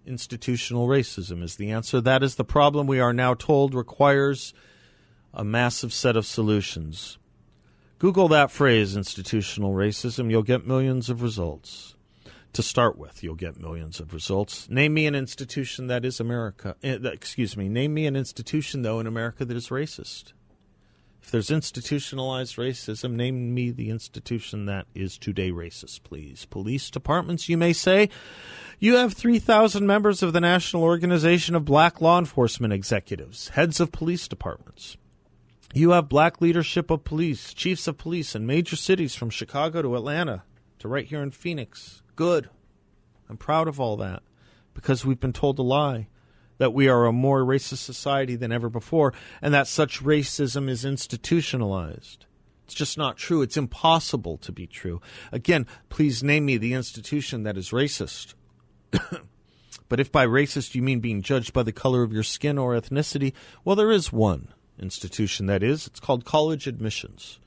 Institutional 0.06 0.86
racism 0.86 1.42
is 1.42 1.56
the 1.56 1.70
answer. 1.70 2.00
That 2.00 2.22
is 2.22 2.36
the 2.36 2.44
problem 2.44 2.86
we 2.86 3.00
are 3.00 3.12
now 3.12 3.34
told 3.34 3.74
requires 3.74 4.54
a 5.34 5.44
massive 5.44 5.92
set 5.92 6.16
of 6.16 6.24
solutions. 6.24 7.18
Google 7.98 8.28
that 8.28 8.50
phrase, 8.50 8.96
institutional 8.96 9.74
racism. 9.74 10.30
You'll 10.30 10.42
get 10.42 10.66
millions 10.66 11.10
of 11.10 11.22
results. 11.22 11.94
To 12.54 12.62
start 12.62 12.98
with, 12.98 13.22
you'll 13.22 13.34
get 13.34 13.60
millions 13.60 14.00
of 14.00 14.14
results. 14.14 14.68
Name 14.70 14.94
me 14.94 15.06
an 15.06 15.14
institution 15.14 15.86
that 15.88 16.04
is 16.04 16.18
America. 16.18 16.74
Eh, 16.82 16.98
excuse 17.04 17.56
me. 17.56 17.68
Name 17.68 17.94
me 17.94 18.06
an 18.06 18.16
institution, 18.16 18.82
though, 18.82 18.98
in 18.98 19.06
America 19.06 19.44
that 19.44 19.56
is 19.56 19.68
racist. 19.68 20.32
If 21.22 21.30
there's 21.30 21.50
institutionalized 21.50 22.56
racism, 22.56 23.12
name 23.12 23.54
me 23.54 23.70
the 23.70 23.90
institution 23.90 24.66
that 24.66 24.86
is 24.94 25.18
today 25.18 25.50
racist, 25.50 26.02
please. 26.02 26.46
Police 26.46 26.90
departments, 26.90 27.48
you 27.48 27.56
may 27.56 27.72
say. 27.72 28.08
You 28.78 28.96
have 28.96 29.12
3,000 29.12 29.86
members 29.86 30.22
of 30.22 30.32
the 30.32 30.40
National 30.40 30.82
Organization 30.82 31.54
of 31.54 31.64
Black 31.64 32.00
Law 32.00 32.18
Enforcement 32.18 32.72
Executives, 32.72 33.50
heads 33.50 33.80
of 33.80 33.92
police 33.92 34.26
departments. 34.26 34.96
You 35.72 35.90
have 35.90 36.08
black 36.08 36.40
leadership 36.40 36.90
of 36.90 37.04
police, 37.04 37.54
chiefs 37.54 37.86
of 37.86 37.98
police 37.98 38.34
in 38.34 38.46
major 38.46 38.74
cities 38.74 39.14
from 39.14 39.30
Chicago 39.30 39.82
to 39.82 39.96
Atlanta 39.96 40.42
to 40.80 40.88
right 40.88 41.06
here 41.06 41.22
in 41.22 41.30
Phoenix. 41.30 42.02
Good. 42.16 42.48
I'm 43.28 43.36
proud 43.36 43.68
of 43.68 43.78
all 43.78 43.96
that 43.98 44.22
because 44.74 45.04
we've 45.04 45.20
been 45.20 45.32
told 45.32 45.58
a 45.58 45.62
lie 45.62 46.08
that 46.60 46.74
we 46.74 46.88
are 46.88 47.06
a 47.06 47.12
more 47.12 47.40
racist 47.40 47.78
society 47.78 48.36
than 48.36 48.52
ever 48.52 48.68
before 48.68 49.14
and 49.40 49.54
that 49.54 49.66
such 49.66 50.04
racism 50.04 50.68
is 50.68 50.84
institutionalized. 50.84 52.26
It's 52.66 52.74
just 52.74 52.98
not 52.98 53.16
true. 53.16 53.40
It's 53.40 53.56
impossible 53.56 54.36
to 54.36 54.52
be 54.52 54.66
true. 54.66 55.00
Again, 55.32 55.66
please 55.88 56.22
name 56.22 56.44
me 56.44 56.58
the 56.58 56.74
institution 56.74 57.44
that 57.44 57.56
is 57.56 57.70
racist. 57.70 58.34
but 59.88 60.00
if 60.00 60.12
by 60.12 60.26
racist 60.26 60.74
you 60.74 60.82
mean 60.82 61.00
being 61.00 61.22
judged 61.22 61.54
by 61.54 61.62
the 61.62 61.72
color 61.72 62.02
of 62.02 62.12
your 62.12 62.22
skin 62.22 62.58
or 62.58 62.78
ethnicity, 62.78 63.32
well, 63.64 63.74
there 63.74 63.90
is 63.90 64.12
one 64.12 64.48
institution 64.78 65.46
that 65.46 65.62
is. 65.62 65.86
It's 65.86 65.98
called 65.98 66.26
college 66.26 66.66
admissions. 66.66 67.38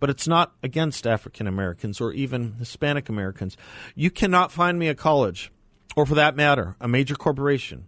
But 0.00 0.08
it's 0.08 0.26
not 0.26 0.54
against 0.62 1.06
African 1.06 1.46
Americans 1.46 2.00
or 2.00 2.14
even 2.14 2.54
Hispanic 2.54 3.10
Americans. 3.10 3.58
You 3.94 4.10
cannot 4.10 4.50
find 4.50 4.78
me 4.78 4.88
a 4.88 4.94
college, 4.94 5.52
or 5.94 6.06
for 6.06 6.14
that 6.14 6.34
matter, 6.34 6.76
a 6.80 6.88
major 6.88 7.14
corporation 7.14 7.84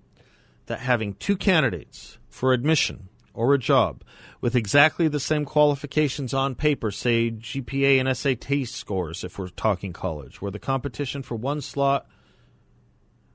that 0.66 0.80
having 0.80 1.14
two 1.14 1.36
candidates 1.36 2.18
for 2.28 2.52
admission 2.52 3.08
or 3.32 3.54
a 3.54 3.58
job 3.58 4.02
with 4.40 4.54
exactly 4.54 5.08
the 5.08 5.20
same 5.20 5.44
qualifications 5.44 6.34
on 6.34 6.54
paper, 6.54 6.90
say 6.90 7.30
GPA 7.30 8.00
and 8.00 8.16
SAT 8.16 8.66
scores, 8.68 9.24
if 9.24 9.38
we're 9.38 9.48
talking 9.48 9.92
college, 9.92 10.40
where 10.40 10.50
the 10.50 10.58
competition 10.58 11.22
for 11.22 11.34
one 11.34 11.60
slot 11.60 12.06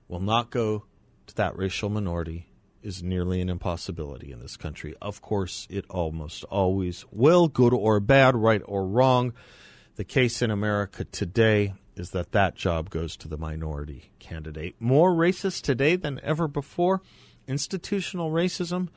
will 0.07 0.19
not 0.19 0.49
go 0.49 0.85
to 1.27 1.35
that 1.35 1.55
racial 1.57 1.89
minority 1.89 2.47
is 2.81 3.03
nearly 3.03 3.41
an 3.41 3.49
impossibility 3.49 4.31
in 4.31 4.39
this 4.39 4.55
country. 4.55 4.95
Of 5.01 5.21
course, 5.21 5.67
it 5.69 5.85
almost 5.89 6.43
always 6.45 7.05
will, 7.11 7.47
good 7.47 7.73
or 7.73 7.99
bad, 7.99 8.35
right 8.35 8.61
or 8.65 8.87
wrong. 8.87 9.33
The 9.95 10.05
case 10.05 10.41
in 10.41 10.49
America 10.49 11.03
today 11.03 11.73
is 11.99 12.11
that 12.11 12.31
that 12.31 12.55
job 12.55 12.89
goes 12.89 13.17
to 13.17 13.27
the 13.27 13.37
minority 13.37 14.11
candidate. 14.19 14.75
More 14.79 15.11
racist 15.11 15.63
today 15.63 15.95
than 15.95 16.19
ever 16.23 16.47
before. 16.47 17.01
Institutional 17.47 18.31
racism. 18.31 18.87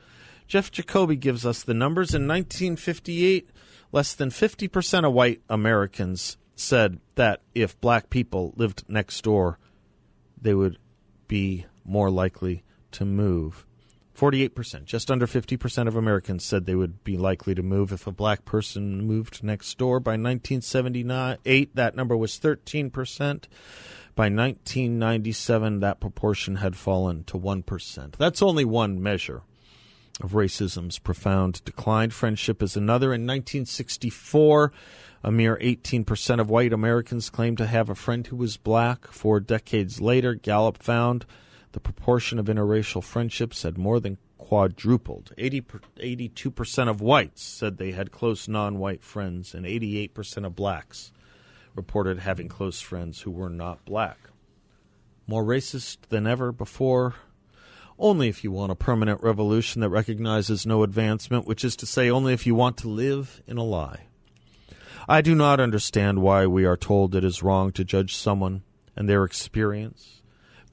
Jeff 0.47 0.71
Jacoby 0.71 1.15
gives 1.15 1.45
us 1.45 1.63
the 1.63 1.73
numbers. 1.73 2.13
In 2.13 2.27
1958, 2.27 3.49
less 3.91 4.13
than 4.13 4.29
50% 4.29 5.05
of 5.05 5.13
white 5.13 5.41
Americans 5.49 6.37
said 6.55 6.99
that 7.15 7.41
if 7.53 7.79
black 7.81 8.09
people 8.09 8.53
lived 8.55 8.83
next 8.87 9.21
door, 9.23 9.59
they 10.39 10.53
would 10.53 10.77
be 11.27 11.65
more 11.83 12.09
likely 12.09 12.63
to 12.91 13.05
move. 13.05 13.65
48%, 14.17 14.85
just 14.85 15.09
under 15.09 15.25
50% 15.25 15.87
of 15.87 15.95
Americans 15.95 16.45
said 16.45 16.65
they 16.65 16.75
would 16.75 17.03
be 17.03 17.17
likely 17.17 17.55
to 17.55 17.63
move 17.63 17.91
if 17.91 18.05
a 18.05 18.11
black 18.11 18.45
person 18.45 19.03
moved 19.05 19.43
next 19.43 19.77
door. 19.77 19.99
By 19.99 20.11
1978, 20.11 21.75
that 21.75 21.95
number 21.95 22.15
was 22.15 22.39
13%. 22.39 22.91
By 24.15 24.25
1997, 24.25 25.79
that 25.79 25.99
proportion 25.99 26.57
had 26.57 26.75
fallen 26.75 27.23
to 27.25 27.39
1%. 27.39 28.15
That's 28.17 28.43
only 28.43 28.65
one 28.65 29.01
measure 29.01 29.41
of 30.21 30.33
racism's 30.33 30.99
profound 30.99 31.63
decline. 31.65 32.11
Friendship 32.11 32.61
is 32.61 32.77
another. 32.77 33.07
In 33.07 33.25
1964, 33.25 34.71
a 35.23 35.31
mere 35.31 35.57
18% 35.57 36.39
of 36.39 36.51
white 36.51 36.73
Americans 36.73 37.31
claimed 37.31 37.57
to 37.57 37.65
have 37.65 37.89
a 37.89 37.95
friend 37.95 38.27
who 38.27 38.35
was 38.35 38.57
black. 38.57 39.07
Four 39.07 39.39
decades 39.39 39.99
later, 39.99 40.35
Gallup 40.35 40.77
found 40.77 41.25
the 41.73 41.79
proportion 41.79 42.39
of 42.39 42.45
interracial 42.45 43.03
friendships 43.03 43.63
had 43.63 43.77
more 43.77 43.99
than 43.99 44.17
quadrupled. 44.37 45.33
80 45.37 45.61
82% 45.97 46.89
of 46.89 47.01
whites 47.01 47.43
said 47.43 47.77
they 47.77 47.91
had 47.91 48.11
close 48.11 48.47
non 48.47 48.79
white 48.79 49.03
friends, 49.03 49.53
and 49.53 49.65
88% 49.65 50.45
of 50.45 50.55
blacks 50.55 51.11
reported 51.75 52.19
having 52.19 52.47
close 52.47 52.79
friends 52.79 53.21
who 53.21 53.31
were 53.31 53.49
not 53.49 53.83
black. 53.85 54.17
More 55.25 55.43
racist 55.43 55.97
than 56.09 56.27
ever 56.27 56.51
before, 56.51 57.15
only 57.97 58.29
if 58.29 58.43
you 58.43 58.51
want 58.51 58.71
a 58.71 58.75
permanent 58.75 59.23
revolution 59.23 59.81
that 59.81 59.89
recognizes 59.89 60.65
no 60.65 60.83
advancement, 60.83 61.47
which 61.47 61.63
is 61.63 61.75
to 61.77 61.85
say, 61.85 62.09
only 62.09 62.33
if 62.33 62.45
you 62.45 62.53
want 62.53 62.77
to 62.77 62.87
live 62.87 63.41
in 63.47 63.57
a 63.57 63.63
lie. 63.63 64.07
I 65.07 65.21
do 65.21 65.33
not 65.33 65.59
understand 65.59 66.21
why 66.21 66.45
we 66.45 66.65
are 66.65 66.77
told 66.77 67.15
it 67.15 67.23
is 67.23 67.43
wrong 67.43 67.71
to 67.73 67.83
judge 67.83 68.15
someone 68.15 68.63
and 68.95 69.09
their 69.09 69.23
experience 69.23 70.22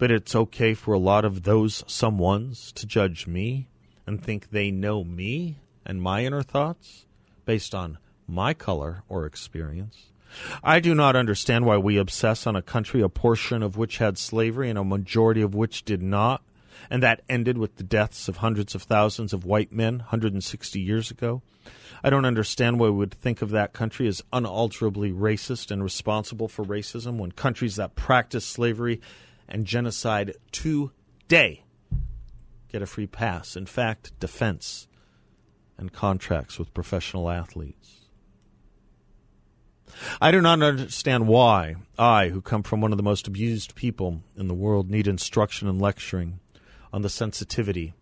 but 0.00 0.10
it's 0.10 0.34
okay 0.34 0.72
for 0.72 0.94
a 0.94 0.98
lot 0.98 1.26
of 1.26 1.42
those 1.42 1.82
someones 1.82 2.72
to 2.72 2.86
judge 2.86 3.26
me 3.26 3.68
and 4.06 4.24
think 4.24 4.48
they 4.50 4.70
know 4.70 5.04
me 5.04 5.58
and 5.84 6.00
my 6.00 6.24
inner 6.24 6.42
thoughts 6.42 7.04
based 7.44 7.74
on 7.74 7.98
my 8.26 8.54
color 8.54 9.02
or 9.10 9.26
experience. 9.26 10.06
I 10.64 10.80
do 10.80 10.94
not 10.94 11.16
understand 11.16 11.66
why 11.66 11.76
we 11.76 11.98
obsess 11.98 12.46
on 12.46 12.56
a 12.56 12.62
country 12.62 13.02
a 13.02 13.10
portion 13.10 13.62
of 13.62 13.76
which 13.76 13.98
had 13.98 14.16
slavery 14.16 14.70
and 14.70 14.78
a 14.78 14.84
majority 14.84 15.42
of 15.42 15.54
which 15.54 15.84
did 15.84 16.02
not, 16.02 16.40
and 16.88 17.02
that 17.02 17.20
ended 17.28 17.58
with 17.58 17.76
the 17.76 17.82
deaths 17.82 18.26
of 18.26 18.38
hundreds 18.38 18.74
of 18.74 18.84
thousands 18.84 19.34
of 19.34 19.44
white 19.44 19.70
men 19.70 19.98
160 19.98 20.80
years 20.80 21.10
ago. 21.10 21.42
I 22.02 22.08
don't 22.08 22.24
understand 22.24 22.80
why 22.80 22.86
we 22.86 22.96
would 22.96 23.12
think 23.12 23.42
of 23.42 23.50
that 23.50 23.74
country 23.74 24.08
as 24.08 24.24
unalterably 24.32 25.12
racist 25.12 25.70
and 25.70 25.82
responsible 25.82 26.48
for 26.48 26.64
racism 26.64 27.18
when 27.18 27.32
countries 27.32 27.76
that 27.76 27.96
practice 27.96 28.46
slavery 28.46 29.02
and 29.50 29.66
genocide 29.66 30.34
today 30.52 31.64
get 32.70 32.82
a 32.82 32.86
free 32.86 33.06
pass. 33.06 33.56
In 33.56 33.66
fact, 33.66 34.18
defense 34.20 34.86
and 35.76 35.92
contracts 35.92 36.58
with 36.58 36.74
professional 36.74 37.30
athletes. 37.30 37.96
I 40.20 40.30
do 40.30 40.40
not 40.40 40.62
understand 40.62 41.26
why 41.26 41.74
I, 41.98 42.28
who 42.28 42.40
come 42.40 42.62
from 42.62 42.80
one 42.80 42.92
of 42.92 42.96
the 42.96 43.02
most 43.02 43.26
abused 43.26 43.74
people 43.74 44.22
in 44.36 44.46
the 44.46 44.54
world, 44.54 44.88
need 44.88 45.08
instruction 45.08 45.68
and 45.68 45.80
lecturing 45.80 46.38
on 46.92 47.02
the 47.02 47.08
sensitivity 47.08 47.94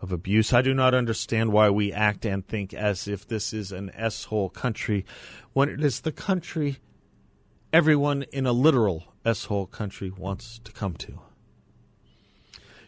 of 0.00 0.10
abuse. 0.10 0.52
I 0.52 0.62
do 0.62 0.74
not 0.74 0.94
understand 0.94 1.52
why 1.52 1.70
we 1.70 1.92
act 1.92 2.26
and 2.26 2.46
think 2.46 2.74
as 2.74 3.06
if 3.06 3.26
this 3.26 3.52
is 3.52 3.70
an 3.70 3.92
S 3.94 4.24
hole 4.24 4.48
country 4.48 5.06
when 5.52 5.68
it 5.68 5.82
is 5.82 6.00
the 6.00 6.12
country 6.12 6.78
everyone 7.72 8.24
in 8.32 8.44
a 8.44 8.52
literal 8.52 9.11
S 9.24 9.44
hole 9.46 9.66
country 9.66 10.10
wants 10.10 10.60
to 10.64 10.72
come 10.72 10.94
to. 10.94 11.20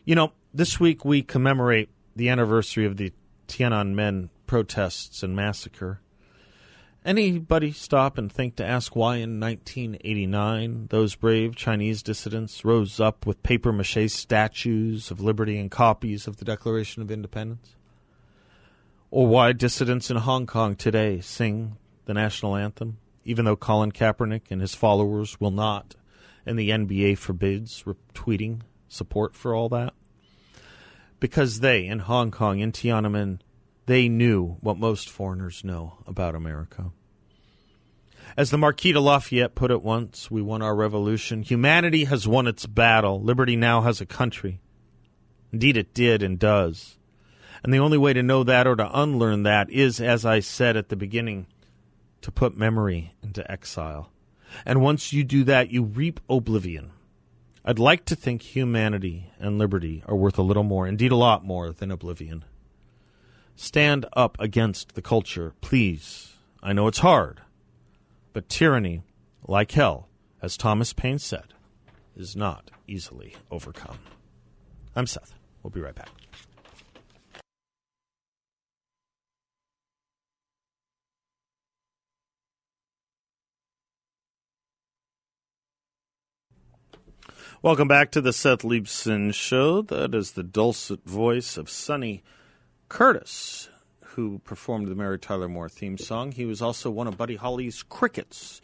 You 0.04 0.14
know, 0.14 0.32
this 0.52 0.78
week 0.78 1.04
we 1.04 1.22
commemorate 1.22 1.88
the 2.14 2.28
anniversary 2.28 2.84
of 2.84 2.96
the 2.96 3.12
Tiananmen 3.48 4.28
protests 4.46 5.22
and 5.22 5.34
massacre. 5.34 6.00
Anybody 7.04 7.70
stop 7.70 8.16
and 8.16 8.32
think 8.32 8.56
to 8.56 8.66
ask 8.66 8.96
why 8.96 9.16
in 9.16 9.38
1989 9.38 10.86
those 10.88 11.14
brave 11.14 11.54
Chinese 11.54 12.02
dissidents 12.02 12.64
rose 12.64 12.98
up 12.98 13.26
with 13.26 13.42
paper 13.42 13.72
mache 13.72 14.10
statues 14.10 15.10
of 15.10 15.20
liberty 15.20 15.58
and 15.58 15.70
copies 15.70 16.26
of 16.26 16.38
the 16.38 16.46
Declaration 16.46 17.02
of 17.02 17.10
Independence? 17.10 17.76
Or 19.10 19.26
why 19.26 19.52
dissidents 19.52 20.10
in 20.10 20.16
Hong 20.16 20.46
Kong 20.46 20.76
today 20.76 21.20
sing 21.20 21.76
the 22.06 22.14
national 22.14 22.56
anthem, 22.56 22.98
even 23.24 23.44
though 23.44 23.56
Colin 23.56 23.92
Kaepernick 23.92 24.50
and 24.50 24.60
his 24.60 24.74
followers 24.74 25.38
will 25.38 25.50
not, 25.50 25.94
and 26.46 26.58
the 26.58 26.70
NBA 26.70 27.18
forbids 27.18 27.84
retweeting 27.84 28.60
support 28.88 29.34
for 29.34 29.54
all 29.54 29.68
that? 29.70 29.94
Because 31.20 31.60
they, 31.60 31.86
in 31.86 32.00
Hong 32.00 32.30
Kong, 32.30 32.58
in 32.58 32.72
Tiananmen, 32.72 33.40
they 33.86 34.08
knew 34.08 34.56
what 34.60 34.78
most 34.78 35.08
foreigners 35.08 35.64
know 35.64 35.98
about 36.06 36.34
America. 36.34 36.90
As 38.36 38.50
the 38.50 38.58
Marquis 38.58 38.92
de 38.92 39.00
Lafayette 39.00 39.54
put 39.54 39.70
it 39.70 39.82
once, 39.82 40.30
we 40.30 40.42
won 40.42 40.62
our 40.62 40.74
revolution. 40.74 41.42
Humanity 41.42 42.04
has 42.04 42.26
won 42.26 42.46
its 42.46 42.66
battle. 42.66 43.22
Liberty 43.22 43.54
now 43.54 43.82
has 43.82 44.00
a 44.00 44.06
country. 44.06 44.60
Indeed, 45.52 45.76
it 45.76 45.94
did 45.94 46.22
and 46.22 46.38
does. 46.38 46.98
And 47.62 47.72
the 47.72 47.78
only 47.78 47.96
way 47.96 48.12
to 48.12 48.22
know 48.22 48.42
that 48.42 48.66
or 48.66 48.76
to 48.76 49.00
unlearn 49.00 49.44
that 49.44 49.70
is, 49.70 50.00
as 50.00 50.26
I 50.26 50.40
said 50.40 50.76
at 50.76 50.88
the 50.88 50.96
beginning, 50.96 51.46
to 52.22 52.32
put 52.32 52.56
memory 52.56 53.14
into 53.22 53.48
exile. 53.50 54.10
And 54.64 54.80
once 54.80 55.12
you 55.12 55.24
do 55.24 55.44
that, 55.44 55.70
you 55.70 55.82
reap 55.82 56.20
oblivion. 56.28 56.90
I'd 57.64 57.78
like 57.78 58.04
to 58.06 58.16
think 58.16 58.42
humanity 58.42 59.30
and 59.38 59.58
liberty 59.58 60.02
are 60.06 60.16
worth 60.16 60.38
a 60.38 60.42
little 60.42 60.62
more, 60.62 60.86
indeed 60.86 61.12
a 61.12 61.16
lot 61.16 61.44
more, 61.44 61.72
than 61.72 61.90
oblivion. 61.90 62.44
Stand 63.56 64.04
up 64.14 64.36
against 64.38 64.94
the 64.94 65.02
culture, 65.02 65.54
please. 65.60 66.34
I 66.62 66.72
know 66.72 66.88
it's 66.88 66.98
hard, 66.98 67.40
but 68.32 68.48
tyranny, 68.48 69.02
like 69.46 69.72
hell, 69.72 70.08
as 70.42 70.56
Thomas 70.56 70.92
Paine 70.92 71.18
said, 71.18 71.54
is 72.16 72.36
not 72.36 72.70
easily 72.86 73.34
overcome. 73.50 73.98
I'm 74.94 75.06
Seth. 75.06 75.34
We'll 75.62 75.70
be 75.70 75.80
right 75.80 75.94
back. 75.94 76.10
Welcome 87.64 87.88
back 87.88 88.10
to 88.10 88.20
the 88.20 88.34
Seth 88.34 88.58
Leibsohn 88.58 89.32
Show. 89.32 89.80
That 89.80 90.14
is 90.14 90.32
the 90.32 90.42
dulcet 90.42 91.02
voice 91.06 91.56
of 91.56 91.70
Sonny 91.70 92.22
Curtis, 92.90 93.70
who 94.02 94.40
performed 94.40 94.88
the 94.88 94.94
Mary 94.94 95.18
Tyler 95.18 95.48
Moore 95.48 95.70
theme 95.70 95.96
song. 95.96 96.32
He 96.32 96.44
was 96.44 96.60
also 96.60 96.90
one 96.90 97.06
of 97.06 97.16
Buddy 97.16 97.36
Holly's 97.36 97.82
Crickets. 97.82 98.60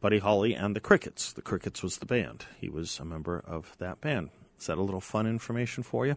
Buddy 0.00 0.18
Holly 0.18 0.52
and 0.52 0.74
the 0.74 0.80
Crickets. 0.80 1.32
The 1.32 1.42
Crickets 1.42 1.80
was 1.80 1.98
the 1.98 2.06
band. 2.06 2.44
He 2.60 2.68
was 2.68 2.98
a 2.98 3.04
member 3.04 3.40
of 3.46 3.76
that 3.78 4.00
band. 4.00 4.30
Is 4.58 4.66
that 4.66 4.78
a 4.78 4.82
little 4.82 5.00
fun 5.00 5.28
information 5.28 5.84
for 5.84 6.04
you? 6.04 6.16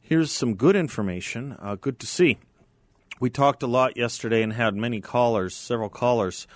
Here's 0.00 0.32
some 0.32 0.54
good 0.54 0.74
information. 0.74 1.54
Uh, 1.60 1.74
good 1.74 1.98
to 1.98 2.06
see. 2.06 2.38
We 3.20 3.28
talked 3.28 3.62
a 3.62 3.66
lot 3.66 3.98
yesterday 3.98 4.40
and 4.40 4.54
had 4.54 4.74
many 4.74 5.02
callers, 5.02 5.54
several 5.54 5.90
callers, 5.90 6.46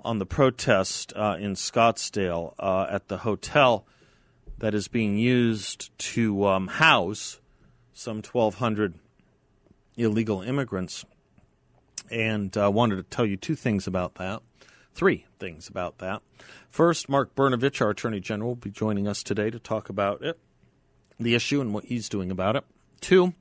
on 0.00 0.18
the 0.18 0.26
protest 0.26 1.12
uh, 1.14 1.36
in 1.38 1.54
Scottsdale 1.54 2.54
uh, 2.58 2.88
at 2.90 3.06
the 3.06 3.18
hotel 3.18 3.86
that 4.60 4.74
is 4.74 4.88
being 4.88 5.18
used 5.18 5.96
to 5.98 6.46
um, 6.46 6.68
house 6.68 7.40
some 7.92 8.22
1,200 8.22 8.94
illegal 9.96 10.42
immigrants. 10.42 11.04
And 12.10 12.56
I 12.56 12.66
uh, 12.66 12.70
wanted 12.70 12.96
to 12.96 13.02
tell 13.02 13.26
you 13.26 13.36
two 13.36 13.54
things 13.54 13.86
about 13.86 14.14
that. 14.14 14.40
Three 14.94 15.26
things 15.38 15.68
about 15.68 15.98
that. 15.98 16.22
First, 16.68 17.08
Mark 17.08 17.34
Brnovich, 17.34 17.80
our 17.80 17.90
Attorney 17.90 18.20
General, 18.20 18.50
will 18.50 18.56
be 18.56 18.70
joining 18.70 19.06
us 19.06 19.22
today 19.22 19.50
to 19.50 19.58
talk 19.58 19.88
about 19.88 20.22
it, 20.22 20.38
the 21.18 21.34
issue, 21.34 21.60
and 21.60 21.72
what 21.72 21.84
he's 21.84 22.08
doing 22.08 22.30
about 22.30 22.56
it. 22.56 22.64
Two, 23.00 23.34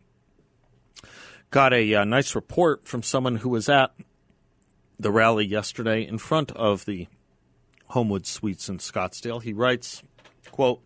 got 1.52 1.74
a 1.74 1.96
uh, 1.96 2.04
nice 2.06 2.36
report 2.36 2.88
from 2.88 3.04
someone 3.04 3.38
who 3.38 3.50
was 3.50 3.68
at 3.68 3.92
the 5.00 5.12
rally 5.12 5.46
yesterday 5.46 6.06
in 6.06 6.18
front 6.18 6.52
of 6.52 6.86
the 6.86 7.08
Homewood 7.88 8.28
Suites 8.28 8.70
in 8.70 8.78
Scottsdale. 8.78 9.42
He 9.42 9.54
writes, 9.54 10.04
quote, 10.52 10.82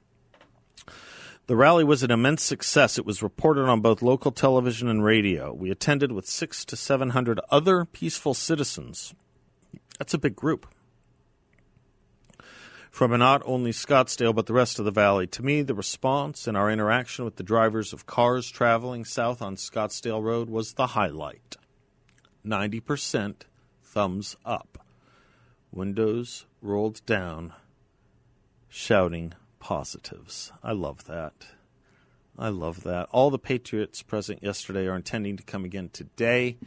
the 1.46 1.56
rally 1.58 1.84
was 1.84 2.04
an 2.04 2.12
immense 2.12 2.42
success. 2.42 2.98
It 2.98 3.06
was 3.06 3.22
reported 3.22 3.66
on 3.66 3.82
both 3.82 4.02
local 4.02 4.32
television 4.32 4.88
and 4.88 5.04
radio. 5.04 5.54
We 5.54 5.72
attended 5.72 6.12
with 6.12 6.26
six 6.26 6.64
to 6.66 6.78
seven 6.78 7.10
hundred 7.10 7.40
other 7.52 7.84
peaceful 7.84 8.34
citizens. 8.34 9.14
That's 10.00 10.14
a 10.14 10.18
big 10.18 10.36
group. 10.36 10.68
From 12.90 13.18
not 13.18 13.42
only 13.46 13.72
Scottsdale 13.72 14.34
but 14.34 14.46
the 14.46 14.54
rest 14.54 14.80
of 14.80 14.86
the 14.86 14.92
valley. 14.92 15.28
To 15.28 15.44
me, 15.44 15.64
the 15.64 15.74
response 15.74 16.48
and 16.48 16.56
our 16.56 16.72
interaction 16.72 17.26
with 17.26 17.36
the 17.36 17.44
drivers 17.44 17.92
of 17.92 18.06
cars 18.06 18.50
traveling 18.50 19.04
south 19.04 19.42
on 19.42 19.56
Scottsdale 19.56 20.24
Road 20.24 20.50
was 20.50 20.74
the 20.74 20.88
highlight. 20.88 21.58
90% 22.46 23.36
thumbs 23.82 24.38
up. 24.46 24.86
Windows 25.72 26.46
rolled 26.62 27.06
down, 27.06 27.54
shouting 28.70 29.34
positives. 29.64 30.52
I 30.62 30.74
love 30.74 31.06
that. 31.06 31.32
I 32.38 32.50
love 32.50 32.84
that. 32.84 33.08
All 33.12 33.30
the 33.30 33.40
Patriots 33.40 34.02
present 34.02 34.44
yesterday 34.44 34.88
are 34.88 34.96
intending 34.98 35.38
to 35.38 35.44
come 35.44 35.64
again 35.64 35.90
today, 35.94 36.58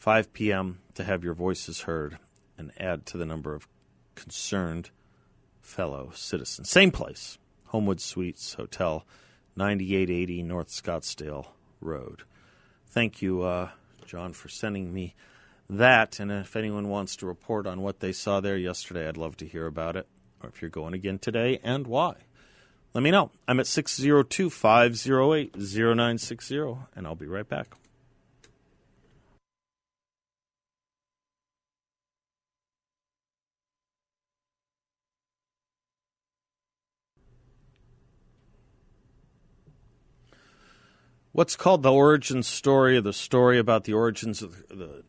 5 0.00 0.34
p.m., 0.34 0.80
to 0.96 1.04
have 1.04 1.24
your 1.24 1.32
voices 1.32 1.80
heard 1.80 2.18
and 2.58 2.72
add 2.78 3.06
to 3.06 3.16
the 3.16 3.24
number 3.24 3.54
of 3.54 3.66
concerned 4.16 4.90
fellow 5.62 6.10
citizens. 6.14 6.68
Same 6.68 6.90
place, 6.90 7.38
Homewood 7.68 8.02
Suites 8.02 8.52
Hotel, 8.52 9.06
9880 9.56 10.42
North 10.42 10.68
Scottsdale 10.68 11.46
Road. 11.80 12.24
Thank 12.86 13.22
you, 13.22 13.40
uh, 13.40 13.70
John, 14.04 14.34
for 14.34 14.50
sending 14.50 14.92
me 14.92 15.14
that. 15.70 16.20
And 16.20 16.30
if 16.30 16.54
anyone 16.54 16.90
wants 16.90 17.16
to 17.16 17.26
report 17.26 17.66
on 17.66 17.80
what 17.80 18.00
they 18.00 18.12
saw 18.12 18.40
there 18.40 18.58
yesterday, 18.58 19.08
I'd 19.08 19.16
love 19.16 19.38
to 19.38 19.46
hear 19.46 19.64
about 19.64 19.96
it 19.96 20.06
or 20.44 20.48
if 20.48 20.62
you're 20.62 20.70
going 20.70 20.94
again 20.94 21.18
today 21.18 21.58
and 21.64 21.86
why. 21.86 22.14
Let 22.92 23.02
me 23.02 23.10
know. 23.10 23.30
I'm 23.48 23.58
at 23.58 23.66
602 23.66 24.50
508 24.50 25.56
0960, 25.56 26.58
and 26.94 27.06
I'll 27.06 27.16
be 27.16 27.26
right 27.26 27.48
back. 27.48 27.74
What's 41.32 41.56
called 41.56 41.82
the 41.82 41.90
origin 41.90 42.44
story, 42.44 42.96
or 42.96 43.00
the 43.00 43.12
story 43.12 43.58
about 43.58 43.82
the 43.82 43.92
origins 43.92 44.40
of 44.40 44.68
the 44.68 45.02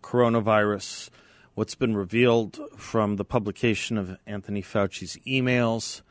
coronavirus 0.00 1.10
what's 1.56 1.74
been 1.74 1.96
revealed 1.96 2.60
from 2.76 3.16
the 3.16 3.24
publication 3.24 3.96
of 3.96 4.18
Anthony 4.26 4.60
Fauci's 4.60 5.16
emails, 5.26 6.02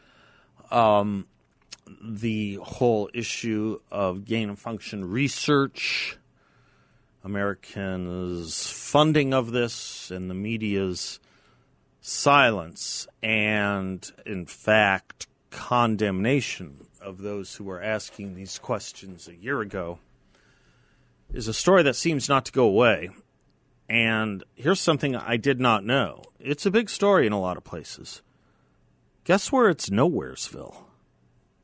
um, 0.72 1.28
the 2.04 2.56
whole 2.64 3.12
issue 3.14 3.80
of 3.92 4.26
gain 4.26 4.50
of 4.50 4.58
function 4.58 5.06
research, 5.06 6.18
Americans' 7.24 8.68
funding 8.68 9.36
of 9.36 9.52
this, 9.52 10.10
and 10.10 10.32
the 10.32 10.34
media's 10.34 11.20
silence, 12.02 13.08
and 13.22 14.12
in 14.26 14.48
fact, 14.48 15.28
condemnation 15.52 16.88
of 17.00 17.20
those 17.20 17.54
who 17.54 17.66
were 17.66 17.82
asking 17.82 18.34
these 18.34 18.58
questions 18.58 19.28
a 19.28 19.36
year 19.36 19.62
ago, 19.62 20.00
is 21.32 21.48
a 21.48 21.54
story 21.54 21.84
that 21.84 21.96
seems 21.96 22.28
not 22.28 22.46
to 22.46 22.52
go 22.52 22.66
away. 22.66 23.12
And 23.88 24.44
here's 24.56 24.80
something 24.80 25.16
I 25.16 25.38
did 25.38 25.60
not 25.60 25.86
know 25.86 26.24
it's 26.40 26.66
a 26.66 26.72
big 26.72 26.90
story 26.90 27.28
in 27.28 27.34
a 27.34 27.40
lot 27.40 27.58
of 27.58 27.64
places. 27.64 28.22
Guess 29.24 29.52
where 29.52 29.70
it's 29.70 29.90
Nowheresville? 29.90 30.76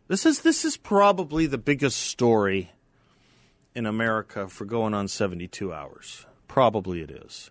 This 0.08 0.26
is 0.26 0.42
this 0.42 0.66
is 0.66 0.78
probably 0.78 1.46
the 1.46 1.58
biggest 1.58 1.98
story 1.98 2.72
in 3.74 3.86
America 3.86 4.48
for 4.48 4.66
going 4.66 4.94
on 4.94 5.08
72 5.08 5.72
hours. 5.72 6.26
Probably 6.48 7.02
it 7.02 7.12
is. 7.12 7.50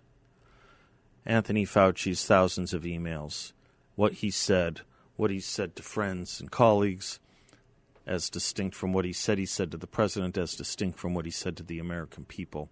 Anthony 1.25 1.65
Fauci's 1.65 2.25
thousands 2.25 2.73
of 2.73 2.83
emails, 2.83 3.53
what 3.95 4.13
he 4.13 4.31
said, 4.31 4.81
what 5.15 5.31
he 5.31 5.39
said 5.39 5.75
to 5.75 5.83
friends 5.83 6.39
and 6.39 6.51
colleagues, 6.51 7.19
as 8.11 8.29
distinct 8.29 8.75
from 8.75 8.91
what 8.91 9.05
he 9.05 9.13
said 9.13 9.37
he 9.37 9.45
said 9.45 9.71
to 9.71 9.77
the 9.77 9.87
president, 9.87 10.37
as 10.37 10.53
distinct 10.53 10.99
from 10.99 11.13
what 11.13 11.23
he 11.23 11.31
said 11.31 11.55
to 11.55 11.63
the 11.63 11.79
American 11.79 12.25
people. 12.25 12.69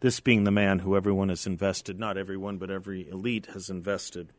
This 0.00 0.18
being 0.18 0.42
the 0.42 0.50
man 0.50 0.80
who 0.80 0.96
everyone 0.96 1.28
has 1.28 1.46
invested, 1.46 2.00
not 2.00 2.18
everyone, 2.18 2.58
but 2.58 2.72
every 2.72 3.08
elite 3.08 3.46
has 3.54 3.70
invested 3.70 4.32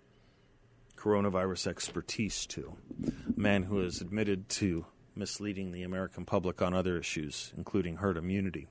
coronavirus 0.97 1.67
expertise 1.67 2.45
to. 2.47 2.75
A 3.07 3.39
man 3.39 3.63
who 3.63 3.79
has 3.79 4.01
admitted 4.01 4.49
to 4.49 4.85
misleading 5.15 5.71
the 5.71 5.83
American 5.83 6.25
public 6.25 6.61
on 6.61 6.73
other 6.73 6.97
issues, 6.97 7.53
including 7.55 7.95
herd 7.95 8.17
immunity, 8.17 8.67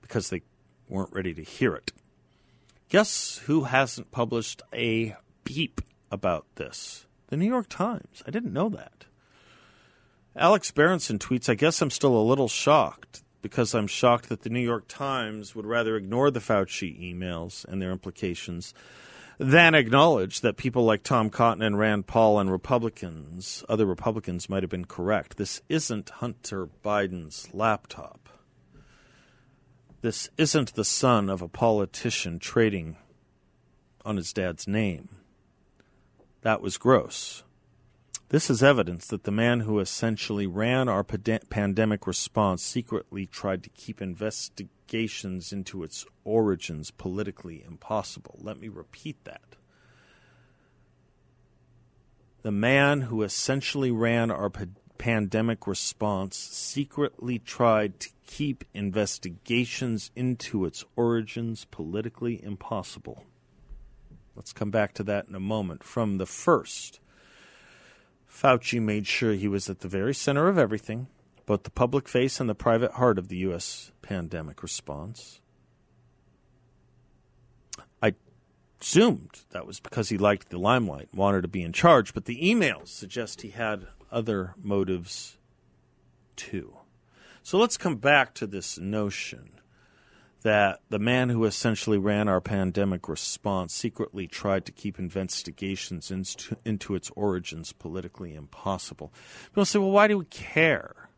because 0.00 0.30
they 0.30 0.40
weren't 0.88 1.12
ready 1.12 1.34
to 1.34 1.42
hear 1.42 1.74
it. 1.74 1.92
Guess 2.88 3.42
who 3.44 3.64
hasn't 3.64 4.10
published 4.10 4.62
a 4.72 5.16
beep 5.44 5.82
about 6.10 6.46
this? 6.54 7.06
The 7.26 7.36
New 7.36 7.46
York 7.46 7.68
Times. 7.68 8.22
I 8.26 8.30
didn't 8.30 8.54
know 8.54 8.70
that. 8.70 9.04
Alex 10.36 10.72
Berenson 10.72 11.18
tweets, 11.18 11.48
I 11.48 11.54
guess 11.54 11.80
I'm 11.80 11.90
still 11.90 12.16
a 12.16 12.22
little 12.22 12.48
shocked 12.48 13.22
because 13.40 13.72
I'm 13.74 13.86
shocked 13.86 14.28
that 14.30 14.42
the 14.42 14.50
New 14.50 14.60
York 14.60 14.86
Times 14.88 15.54
would 15.54 15.66
rather 15.66 15.96
ignore 15.96 16.30
the 16.30 16.40
Fauci 16.40 17.14
emails 17.14 17.64
and 17.66 17.80
their 17.80 17.92
implications 17.92 18.74
than 19.38 19.74
acknowledge 19.74 20.40
that 20.40 20.56
people 20.56 20.84
like 20.84 21.02
Tom 21.02 21.30
Cotton 21.30 21.62
and 21.62 21.78
Rand 21.78 22.06
Paul 22.06 22.40
and 22.40 22.50
Republicans, 22.50 23.64
other 23.68 23.86
Republicans, 23.86 24.48
might 24.48 24.62
have 24.62 24.70
been 24.70 24.86
correct. 24.86 25.36
This 25.36 25.62
isn't 25.68 26.10
Hunter 26.10 26.68
Biden's 26.84 27.52
laptop. 27.52 28.28
This 30.02 30.30
isn't 30.36 30.74
the 30.74 30.84
son 30.84 31.30
of 31.30 31.42
a 31.42 31.48
politician 31.48 32.38
trading 32.38 32.96
on 34.04 34.16
his 34.16 34.32
dad's 34.32 34.66
name. 34.66 35.08
That 36.42 36.60
was 36.60 36.76
gross. 36.76 37.42
This 38.34 38.50
is 38.50 38.64
evidence 38.64 39.06
that 39.06 39.22
the 39.22 39.30
man 39.30 39.60
who 39.60 39.78
essentially 39.78 40.44
ran 40.44 40.88
our 40.88 41.04
pandemic 41.04 42.04
response 42.04 42.64
secretly 42.64 43.26
tried 43.26 43.62
to 43.62 43.70
keep 43.70 44.02
investigations 44.02 45.52
into 45.52 45.84
its 45.84 46.04
origins 46.24 46.90
politically 46.90 47.62
impossible. 47.64 48.36
Let 48.42 48.58
me 48.58 48.66
repeat 48.66 49.22
that. 49.22 49.54
The 52.42 52.50
man 52.50 53.02
who 53.02 53.22
essentially 53.22 53.92
ran 53.92 54.32
our 54.32 54.50
pandemic 54.98 55.68
response 55.68 56.36
secretly 56.36 57.38
tried 57.38 58.00
to 58.00 58.08
keep 58.26 58.64
investigations 58.74 60.10
into 60.16 60.64
its 60.64 60.84
origins 60.96 61.66
politically 61.66 62.42
impossible. 62.42 63.26
Let's 64.34 64.52
come 64.52 64.72
back 64.72 64.92
to 64.94 65.04
that 65.04 65.28
in 65.28 65.36
a 65.36 65.40
moment. 65.40 65.84
From 65.84 66.18
the 66.18 66.26
first, 66.26 66.98
Fauci 68.34 68.80
made 68.80 69.06
sure 69.06 69.32
he 69.32 69.46
was 69.46 69.70
at 69.70 69.80
the 69.80 69.88
very 69.88 70.12
center 70.12 70.48
of 70.48 70.58
everything, 70.58 71.06
both 71.46 71.62
the 71.62 71.70
public 71.70 72.08
face 72.08 72.40
and 72.40 72.50
the 72.50 72.54
private 72.54 72.92
heart 72.92 73.16
of 73.16 73.28
the 73.28 73.36
U.S. 73.38 73.92
pandemic 74.02 74.60
response. 74.60 75.40
I 78.02 78.14
assumed 78.80 79.42
that 79.50 79.66
was 79.66 79.78
because 79.78 80.08
he 80.08 80.18
liked 80.18 80.50
the 80.50 80.58
limelight, 80.58 81.08
wanted 81.14 81.42
to 81.42 81.48
be 81.48 81.62
in 81.62 81.72
charge, 81.72 82.12
but 82.12 82.24
the 82.24 82.42
emails 82.42 82.88
suggest 82.88 83.42
he 83.42 83.50
had 83.50 83.86
other 84.10 84.54
motives 84.60 85.38
too. 86.34 86.74
So 87.44 87.56
let's 87.56 87.76
come 87.76 87.96
back 87.96 88.34
to 88.34 88.48
this 88.48 88.78
notion 88.78 89.60
that 90.44 90.80
the 90.90 90.98
man 90.98 91.30
who 91.30 91.46
essentially 91.46 91.96
ran 91.96 92.28
our 92.28 92.40
pandemic 92.40 93.08
response 93.08 93.74
secretly 93.74 94.26
tried 94.26 94.66
to 94.66 94.72
keep 94.72 94.98
investigations 94.98 96.10
into, 96.10 96.54
into 96.66 96.94
its 96.94 97.10
origins 97.16 97.72
politically 97.72 98.34
impossible. 98.34 99.10
People 99.46 99.64
say, 99.64 99.78
well, 99.78 99.90
why 99.90 100.06
do 100.06 100.18
we 100.18 100.26
care 100.26 101.08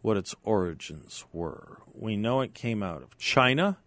what 0.00 0.16
its 0.16 0.32
origins 0.44 1.24
were? 1.32 1.78
We 1.92 2.16
know 2.16 2.40
it 2.40 2.54
came 2.54 2.84
out 2.84 3.02
of 3.02 3.18
China, 3.18 3.78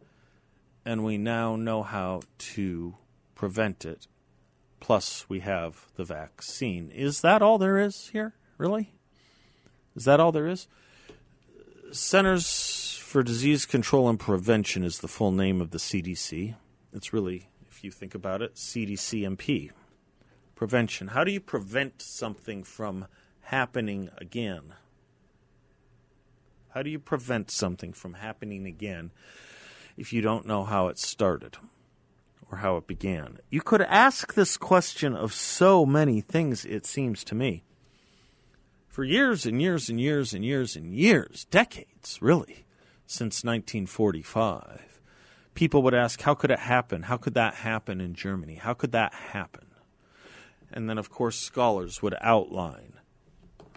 and 0.85 1.05
we 1.05 1.17
now 1.17 1.55
know 1.55 1.81
how 1.81 2.23
to 2.37 2.95
prevent 3.35 3.85
it. 3.85 4.07
Plus, 4.81 5.25
we 5.29 5.39
have 5.39 5.87
the 5.95 6.03
vaccine. 6.03 6.91
Is 6.91 7.21
that 7.21 7.41
all 7.41 7.57
there 7.57 7.79
is 7.79 8.09
here? 8.09 8.33
Really? 8.57 8.91
Is 9.95 10.03
that 10.03 10.19
all 10.19 10.33
there 10.33 10.47
is? 10.49 10.67
Centers 11.93 13.02
for 13.13 13.21
Disease 13.21 13.67
Control 13.67 14.09
and 14.09 14.19
Prevention 14.19 14.83
is 14.83 14.97
the 14.97 15.07
full 15.07 15.31
name 15.31 15.61
of 15.61 15.69
the 15.69 15.77
CDC. 15.77 16.55
It's 16.93 17.13
really, 17.13 17.47
if 17.69 17.83
you 17.83 17.91
think 17.91 18.15
about 18.15 18.41
it, 18.41 18.55
CDCMP. 18.55 19.69
Prevention. 20.55 21.09
How 21.09 21.23
do 21.23 21.31
you 21.31 21.39
prevent 21.39 22.01
something 22.01 22.63
from 22.63 23.05
happening 23.41 24.09
again? 24.17 24.73
How 26.69 26.81
do 26.81 26.89
you 26.89 26.97
prevent 26.97 27.51
something 27.51 27.93
from 27.93 28.15
happening 28.15 28.65
again 28.65 29.11
if 29.95 30.11
you 30.11 30.23
don't 30.23 30.47
know 30.47 30.63
how 30.63 30.87
it 30.87 30.97
started 30.97 31.57
or 32.49 32.57
how 32.57 32.77
it 32.77 32.87
began? 32.87 33.37
You 33.51 33.61
could 33.61 33.83
ask 33.83 34.33
this 34.33 34.57
question 34.57 35.15
of 35.15 35.35
so 35.35 35.85
many 35.85 36.19
things, 36.19 36.65
it 36.65 36.87
seems 36.87 37.23
to 37.25 37.35
me. 37.35 37.63
For 38.87 39.03
years 39.03 39.45
and 39.45 39.61
years 39.61 39.87
and 39.87 40.01
years 40.01 40.33
and 40.33 40.43
years 40.43 40.75
and 40.75 40.95
years, 40.95 41.45
decades, 41.51 42.19
really 42.19 42.65
since 43.13 43.43
1945. 43.43 44.99
People 45.53 45.83
would 45.83 45.93
ask, 45.93 46.21
how 46.21 46.33
could 46.33 46.49
it 46.49 46.59
happen? 46.59 47.03
How 47.03 47.17
could 47.17 47.35
that 47.35 47.53
happen 47.55 48.01
in 48.01 48.15
Germany? 48.15 48.55
How 48.55 48.73
could 48.73 48.91
that 48.91 49.13
happen? 49.13 49.67
And 50.71 50.89
then, 50.89 50.97
of 50.97 51.11
course, 51.11 51.39
scholars 51.39 52.01
would 52.01 52.15
outline 52.21 52.93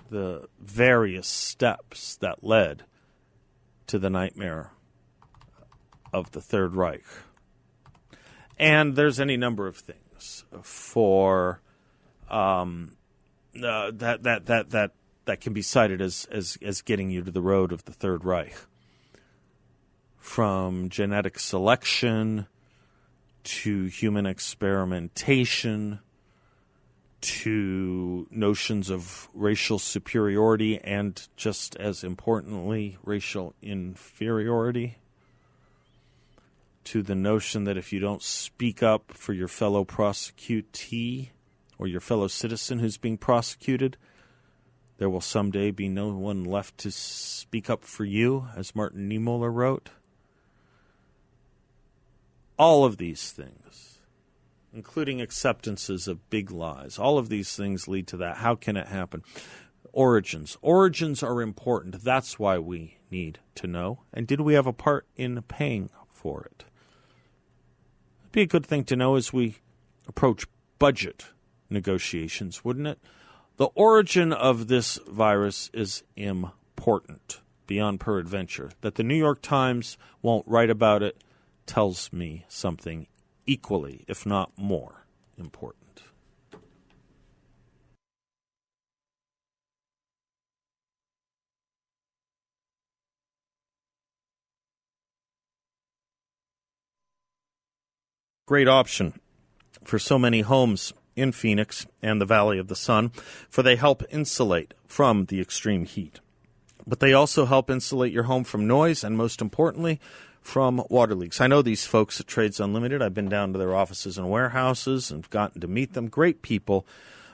the 0.09 0.49
various 0.59 1.27
steps 1.27 2.17
that 2.17 2.43
led 2.43 2.85
to 3.89 3.99
the 3.99 4.09
nightmare 4.09 4.73
of 6.13 6.31
the 6.31 6.41
Third 6.41 6.75
Reich. 6.75 7.05
And 8.59 8.97
there's 8.97 9.21
any 9.21 9.37
number 9.37 9.67
of 9.67 9.77
things 9.77 10.45
for 10.63 11.61
um, 12.31 12.97
uh, 13.55 13.91
that 13.95 14.23
that 14.23 14.47
that 14.47 14.71
that 14.71 14.93
that 15.27 15.41
can 15.43 15.53
be 15.53 15.61
cited 15.61 16.01
as, 16.01 16.27
as 16.31 16.57
as 16.63 16.81
getting 16.81 17.11
you 17.11 17.23
to 17.23 17.31
the 17.31 17.43
road 17.43 17.71
of 17.71 17.85
the 17.85 17.93
Third 17.93 18.25
Reich 18.25 18.57
from 20.27 20.91
genetic 20.91 21.39
selection 21.39 22.47
to 23.45 23.85
human 23.85 24.27
experimentation 24.27 26.01
to 27.21 28.27
notions 28.31 28.91
of 28.91 29.29
racial 29.33 29.79
superiority 29.79 30.79
and, 30.79 31.29
just 31.37 31.77
as 31.77 32.03
importantly, 32.03 32.99
racial 33.05 33.55
inferiority, 33.63 34.99
to 36.83 37.03
the 37.03 37.15
notion 37.15 37.63
that 37.65 37.79
if 37.79 37.93
you 37.93 38.01
don't 38.01 38.23
speak 38.23 38.83
up 38.83 39.13
for 39.15 39.33
your 39.33 39.49
fellow 39.49 39.85
prosecutee 39.85 41.31
or 41.79 41.87
your 41.87 42.01
fellow 42.01 42.27
citizen 42.27 42.81
who's 42.81 42.99
being 42.99 43.17
prosecuted, 43.17 43.97
there 44.99 45.09
will 45.09 45.21
someday 45.21 45.71
be 45.71 45.89
no 45.89 46.09
one 46.09 46.45
left 46.45 46.77
to 46.79 46.91
speak 46.91 47.71
up 47.71 47.85
for 47.85 48.05
you, 48.05 48.49
as 48.57 48.75
Martin 48.75 49.09
Niemöller 49.09 49.55
wrote 49.55 49.91
all 52.59 52.85
of 52.85 52.97
these 52.97 53.31
things, 53.31 54.01
including 54.73 55.21
acceptances 55.21 56.09
of 56.09 56.29
big 56.31 56.51
lies, 56.51 56.99
all 56.99 57.19
of 57.19 57.29
these 57.29 57.55
things 57.57 57.89
lead 57.89 58.07
to 58.09 58.17
that. 58.19 58.39
How 58.39 58.55
can 58.55 58.77
it 58.77 58.89
happen? 58.89 59.23
Origins. 59.93 60.59
Origins 60.61 61.23
are 61.23 61.41
important. 61.41 62.03
That's 62.05 62.39
why 62.39 62.59
we 62.59 62.99
need 63.11 63.39
to 63.55 63.67
know. 63.67 64.01
And 64.13 64.27
did 64.27 64.41
we 64.41 64.55
have 64.55 64.67
a 64.67 64.73
part 64.73 65.07
in 65.17 65.41
paying 65.43 65.91
for 66.11 66.43
it? 66.45 66.65
It'd 68.21 68.33
be 68.33 68.43
a 68.43 68.47
good 68.47 68.67
thing 68.67 68.85
to 68.85 68.97
know 68.97 69.17
as 69.17 69.33
we 69.33 69.57
approach 70.07 70.47
budget 70.79 71.27
negotiations, 71.71 72.65
wouldn't 72.65 72.87
it? 72.87 72.99
The 73.57 73.69
origin 73.75 74.35
of 74.35 74.69
this 74.69 74.99
virus 75.09 75.71
is 75.73 76.03
important 76.15 77.41
beyond 77.67 78.01
peradventure. 78.01 78.71
That 78.83 78.97
the 78.97 79.03
New 79.03 79.17
York 79.17 79.41
Times 79.41 79.97
won't 80.21 80.47
write 80.47 80.69
about 80.69 81.03
it 81.03 81.23
tells 81.67 82.13
me 82.13 82.45
something 82.49 83.07
equally, 83.47 84.05
if 84.09 84.25
not 84.25 84.51
more, 84.57 85.07
important. 85.39 85.83
Great 98.47 98.69
option 98.69 99.19
for 99.83 99.99
so 99.99 100.21
many 100.21 100.43
homes 100.43 100.93
in 101.17 101.33
Phoenix 101.33 101.85
and 102.01 102.21
the 102.21 102.27
Valley 102.27 102.59
of 102.59 102.69
the 102.69 102.77
Sun, 102.77 103.11
for 103.49 103.63
they 103.63 103.75
help 103.75 104.05
insulate 104.09 104.73
from 104.87 105.25
the 105.25 105.41
extreme 105.41 105.85
heat. 105.85 106.21
But 106.87 107.01
they 107.01 107.13
also 107.13 107.47
help 107.47 107.69
insulate 107.69 108.13
your 108.13 108.25
home 108.25 108.45
from 108.45 108.69
noise 108.69 109.03
and, 109.03 109.17
most 109.17 109.41
importantly, 109.41 109.99
from 110.47 110.83
water 110.89 111.15
leaks. 111.15 111.41
I 111.41 111.49
know 111.49 111.61
these 111.61 111.87
folks 111.87 112.21
at 112.21 112.29
Trades 112.29 112.61
Unlimited. 112.61 113.03
I've 113.03 113.13
been 113.13 113.29
down 113.29 113.53
to 113.53 113.59
their 113.59 113.75
offices 113.75 114.17
and 114.17 114.31
warehouses 114.31 115.11
and 115.11 115.29
gotten 115.29 115.61
to 115.61 115.67
meet 115.67 115.95
them. 115.95 116.07
Great 116.07 116.41
people, 116.41 116.87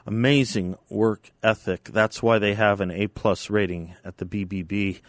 amazing 0.07 0.77
work 0.88 1.31
ethic. 1.42 1.90
That's 1.92 2.22
why 2.22 2.38
they 2.38 2.55
have 2.55 2.81
an 2.81 2.90
A 2.90 3.09
plus 3.09 3.51
rating 3.51 3.94
at 4.03 4.16
the 4.16 4.25
BBB. 4.25 5.03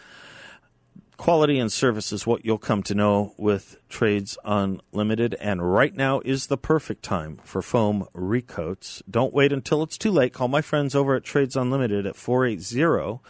Quality 1.15 1.57
and 1.57 1.71
service 1.71 2.11
is 2.11 2.27
what 2.27 2.43
you'll 2.43 2.57
come 2.57 2.83
to 2.83 2.93
know 2.93 3.33
with 3.37 3.77
Trades 3.87 4.37
Unlimited, 4.43 5.35
and 5.39 5.73
right 5.73 5.95
now 5.95 6.19
is 6.25 6.47
the 6.47 6.57
perfect 6.57 7.03
time 7.03 7.39
for 7.45 7.61
foam 7.61 8.05
recoats. 8.13 9.01
Don't 9.09 9.33
wait 9.33 9.53
until 9.53 9.81
it's 9.81 9.97
too 9.97 10.11
late. 10.11 10.33
Call 10.33 10.49
my 10.49 10.61
friends 10.61 10.93
over 10.93 11.15
at 11.15 11.23
Trades 11.23 11.55
Unlimited 11.55 12.05
at 12.05 12.17
480 12.17 13.21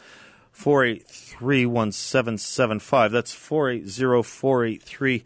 483 0.54 1.66
1775. 1.66 3.12
That's 3.12 3.34
480 3.34 4.24
483 4.24 5.24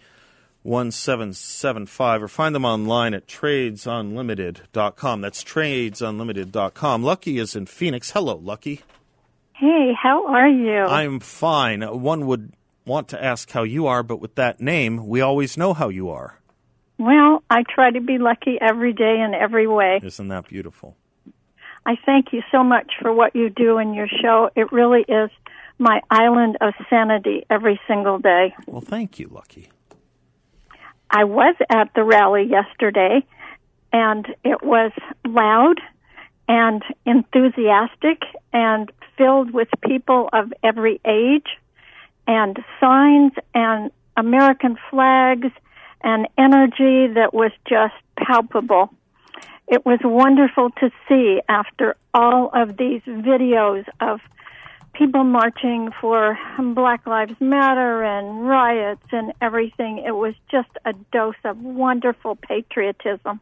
1775. 0.63 2.23
Or 2.23 2.27
find 2.27 2.55
them 2.55 2.65
online 2.65 3.13
at 3.13 3.27
tradesunlimited.com. 3.27 5.21
That's 5.21 5.43
tradesunlimited.com. 5.43 7.03
Lucky 7.03 7.37
is 7.37 7.55
in 7.55 7.65
Phoenix. 7.67 8.11
Hello, 8.11 8.35
Lucky. 8.35 8.81
Hey, 9.53 9.93
how 10.01 10.27
are 10.27 10.49
you? 10.49 10.79
I'm 10.79 11.19
fine. 11.19 11.81
One 11.81 12.25
would 12.25 12.53
want 12.85 13.09
to 13.09 13.23
ask 13.23 13.51
how 13.51 13.63
you 13.63 13.87
are, 13.87 14.03
but 14.03 14.21
with 14.21 14.35
that 14.35 14.61
name, 14.61 15.07
we 15.07 15.21
always 15.21 15.57
know 15.57 15.73
how 15.73 15.89
you 15.89 16.09
are. 16.09 16.39
Well, 16.97 17.43
I 17.49 17.63
try 17.63 17.91
to 17.91 18.01
be 18.01 18.17
lucky 18.17 18.57
every 18.59 18.93
day 18.93 19.19
in 19.19 19.33
every 19.33 19.67
way. 19.67 19.99
Isn't 20.01 20.29
that 20.29 20.47
beautiful? 20.47 20.95
I 21.87 21.95
thank 22.05 22.33
you 22.33 22.43
so 22.51 22.65
much 22.65 22.91
for 23.01 23.13
what 23.13 23.33
you 23.33 23.49
do 23.49 23.77
in 23.77 23.93
your 23.93 24.09
show. 24.09 24.49
It 24.57 24.73
really 24.73 25.05
is 25.07 25.29
my 25.79 26.01
island 26.11 26.57
of 26.59 26.73
sanity 26.89 27.45
every 27.49 27.79
single 27.87 28.19
day. 28.19 28.53
Well, 28.65 28.81
thank 28.81 29.19
you, 29.19 29.29
Lucky. 29.29 29.69
I 31.09 31.23
was 31.23 31.55
at 31.69 31.93
the 31.95 32.03
rally 32.03 32.43
yesterday, 32.43 33.25
and 33.93 34.27
it 34.43 34.61
was 34.61 34.91
loud 35.25 35.79
and 36.49 36.83
enthusiastic 37.05 38.21
and 38.51 38.91
filled 39.17 39.51
with 39.51 39.69
people 39.81 40.29
of 40.33 40.51
every 40.63 40.99
age 41.05 41.47
and 42.27 42.59
signs 42.81 43.31
and 43.55 43.91
American 44.17 44.77
flags 44.89 45.53
and 46.03 46.27
energy 46.37 47.13
that 47.13 47.33
was 47.33 47.51
just 47.65 47.95
palpable. 48.17 48.89
It 49.67 49.85
was 49.85 49.99
wonderful 50.03 50.69
to 50.79 50.89
see 51.09 51.41
after 51.49 51.97
all 52.13 52.49
of 52.53 52.77
these 52.77 53.01
videos 53.01 53.85
of 53.99 54.21
people 54.93 55.23
marching 55.23 55.89
for 55.99 56.37
Black 56.73 57.05
Lives 57.05 57.35
Matter 57.39 58.03
and 58.03 58.47
riots 58.47 59.05
and 59.11 59.33
everything. 59.41 59.99
It 59.99 60.15
was 60.15 60.33
just 60.49 60.69
a 60.85 60.93
dose 61.11 61.35
of 61.43 61.61
wonderful 61.61 62.35
patriotism. 62.35 63.41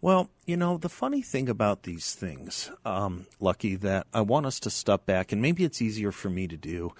Well, 0.00 0.30
you 0.46 0.56
know, 0.56 0.76
the 0.76 0.88
funny 0.88 1.22
thing 1.22 1.48
about 1.48 1.84
these 1.84 2.14
things, 2.14 2.70
um, 2.84 3.26
Lucky, 3.40 3.76
that 3.76 4.06
I 4.12 4.20
want 4.20 4.46
us 4.46 4.60
to 4.60 4.70
step 4.70 5.06
back, 5.06 5.32
and 5.32 5.40
maybe 5.40 5.64
it's 5.64 5.80
easier 5.80 6.12
for 6.12 6.28
me 6.28 6.46
to 6.48 6.56
do 6.56 6.92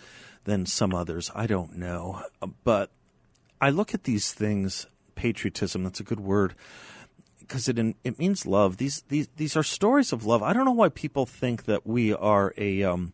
than 0.44 0.66
some 0.66 0.94
others. 0.94 1.30
I 1.34 1.46
don't 1.46 1.76
know. 1.76 2.22
But 2.64 2.90
I 3.60 3.70
look 3.70 3.94
at 3.94 4.04
these 4.04 4.32
things, 4.32 4.86
patriotism, 5.14 5.84
that's 5.84 6.00
a 6.00 6.04
good 6.04 6.20
word, 6.20 6.54
because 7.46 7.68
it 7.68 7.78
it 7.78 8.18
means 8.18 8.46
love. 8.46 8.76
These, 8.76 9.02
these, 9.08 9.28
these 9.36 9.56
are 9.56 9.62
stories 9.62 10.12
of 10.12 10.24
love. 10.24 10.42
I 10.42 10.52
don't 10.52 10.64
know 10.64 10.72
why 10.72 10.88
people 10.88 11.26
think 11.26 11.64
that 11.64 11.86
we 11.86 12.12
are 12.14 12.52
a. 12.56 12.82
Um, 12.82 13.12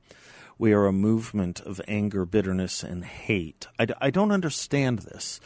we 0.59 0.73
are 0.75 0.87
a 0.87 0.93
movement 0.93 1.61
of 1.63 1.81
anger, 1.89 2.25
bitterness, 2.25 2.85
and 2.85 3.05
hate. 3.05 3.67
I, 3.81 3.87
I 4.01 4.11
don't 4.11 4.31
understand 4.31 5.01
this 5.01 5.41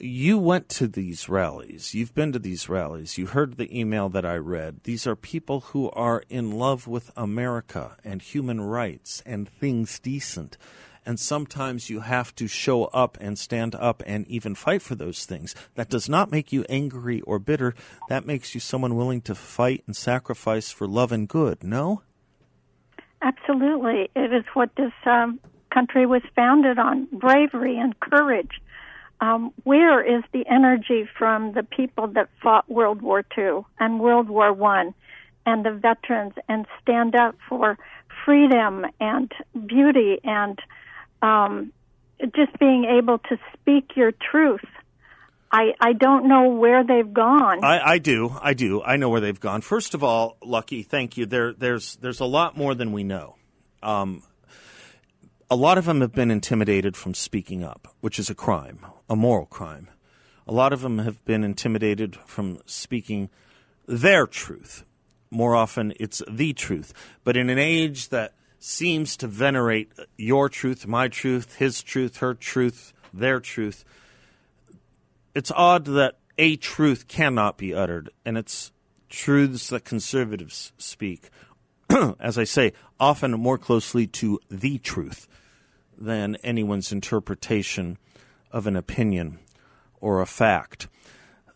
you 0.00 0.38
went 0.38 0.68
to 0.70 0.88
these 0.88 1.28
rallies. 1.28 1.94
You've 1.94 2.14
been 2.14 2.32
to 2.32 2.38
these 2.38 2.68
rallies. 2.68 3.18
You 3.18 3.26
heard 3.26 3.56
the 3.56 3.78
email 3.78 4.08
that 4.08 4.24
I 4.24 4.36
read. 4.36 4.80
These 4.84 5.06
are 5.06 5.16
people 5.16 5.60
who 5.60 5.90
are 5.90 6.22
in 6.28 6.52
love 6.52 6.86
with 6.86 7.10
America 7.16 7.96
and 8.02 8.22
human 8.22 8.60
rights 8.60 9.22
and 9.26 9.48
things 9.48 9.98
decent. 9.98 10.56
And 11.10 11.18
sometimes 11.18 11.90
you 11.90 12.02
have 12.02 12.32
to 12.36 12.46
show 12.46 12.84
up 12.84 13.18
and 13.20 13.36
stand 13.36 13.74
up 13.74 14.00
and 14.06 14.28
even 14.28 14.54
fight 14.54 14.80
for 14.80 14.94
those 14.94 15.26
things. 15.26 15.56
That 15.74 15.88
does 15.88 16.08
not 16.08 16.30
make 16.30 16.52
you 16.52 16.64
angry 16.68 17.20
or 17.22 17.40
bitter. 17.40 17.74
That 18.08 18.26
makes 18.26 18.54
you 18.54 18.60
someone 18.60 18.94
willing 18.94 19.20
to 19.22 19.34
fight 19.34 19.82
and 19.88 19.96
sacrifice 19.96 20.70
for 20.70 20.86
love 20.86 21.10
and 21.10 21.26
good, 21.26 21.64
no? 21.64 22.02
Absolutely. 23.22 24.08
It 24.14 24.32
is 24.32 24.44
what 24.54 24.70
this 24.76 24.92
um, 25.04 25.40
country 25.74 26.06
was 26.06 26.22
founded 26.36 26.78
on 26.78 27.08
bravery 27.10 27.76
and 27.76 27.98
courage 27.98 28.60
um, 29.20 29.52
where 29.64 30.00
is 30.00 30.22
the 30.32 30.44
energy 30.46 31.08
from 31.18 31.54
the 31.54 31.64
people 31.64 32.06
that 32.06 32.28
fought 32.40 32.70
World 32.70 33.02
War 33.02 33.24
II 33.36 33.62
and 33.80 33.98
World 33.98 34.28
War 34.28 34.52
One, 34.52 34.94
and 35.44 35.64
the 35.64 35.72
veterans, 35.72 36.34
and 36.48 36.66
stand 36.80 37.16
up 37.16 37.34
for 37.48 37.78
freedom 38.24 38.86
and 39.00 39.32
beauty 39.66 40.20
and 40.22 40.58
um, 41.22 41.72
just 42.34 42.58
being 42.58 42.84
able 42.84 43.18
to 43.18 43.38
speak 43.54 43.96
your 43.96 44.12
truth? 44.12 44.64
I, 45.52 45.72
I 45.80 45.94
don't 45.94 46.28
know 46.28 46.50
where 46.50 46.84
they've 46.84 47.12
gone. 47.12 47.64
I, 47.64 47.80
I 47.94 47.98
do. 47.98 48.36
I 48.40 48.54
do. 48.54 48.82
I 48.82 48.96
know 48.96 49.08
where 49.08 49.20
they've 49.20 49.40
gone. 49.40 49.62
First 49.62 49.94
of 49.94 50.04
all, 50.04 50.36
Lucky, 50.44 50.82
thank 50.84 51.16
you. 51.16 51.26
There, 51.26 51.52
there's, 51.52 51.96
there's 51.96 52.20
a 52.20 52.24
lot 52.24 52.56
more 52.56 52.74
than 52.74 52.92
we 52.92 53.02
know. 53.02 53.34
Um, 53.82 54.22
a 55.50 55.56
lot 55.56 55.76
of 55.76 55.86
them 55.86 56.00
have 56.00 56.12
been 56.12 56.30
intimidated 56.30 56.96
from 56.96 57.14
speaking 57.14 57.64
up, 57.64 57.88
which 58.00 58.20
is 58.20 58.30
a 58.30 58.34
crime, 58.34 58.86
a 59.08 59.16
moral 59.16 59.46
crime. 59.46 59.88
A 60.46 60.52
lot 60.52 60.72
of 60.72 60.82
them 60.82 60.98
have 60.98 61.24
been 61.24 61.42
intimidated 61.42 62.16
from 62.26 62.60
speaking 62.66 63.30
their 63.86 64.26
truth. 64.28 64.84
More 65.30 65.56
often, 65.56 65.92
it's 65.98 66.22
the 66.30 66.52
truth. 66.52 66.92
But 67.24 67.36
in 67.36 67.50
an 67.50 67.58
age 67.58 68.10
that 68.10 68.34
seems 68.60 69.16
to 69.16 69.26
venerate 69.26 69.90
your 70.16 70.48
truth, 70.48 70.86
my 70.86 71.08
truth, 71.08 71.56
his 71.56 71.82
truth, 71.82 72.18
her 72.18 72.34
truth, 72.34 72.92
their 73.12 73.40
truth, 73.40 73.84
it's 75.34 75.50
odd 75.50 75.86
that 75.86 76.18
a 76.38 76.56
truth 76.56 77.08
cannot 77.08 77.56
be 77.56 77.74
uttered, 77.74 78.10
and 78.24 78.36
it's 78.36 78.70
truths 79.08 79.68
that 79.70 79.84
conservatives 79.84 80.72
speak, 80.76 81.30
as 82.20 82.38
I 82.38 82.44
say, 82.44 82.72
often 82.98 83.32
more 83.32 83.58
closely 83.58 84.06
to 84.06 84.38
the 84.50 84.78
truth 84.78 85.26
than 85.96 86.36
anyone's 86.36 86.92
interpretation 86.92 87.98
of 88.52 88.66
an 88.66 88.76
opinion 88.76 89.38
or 90.00 90.20
a 90.20 90.26
fact. 90.26 90.88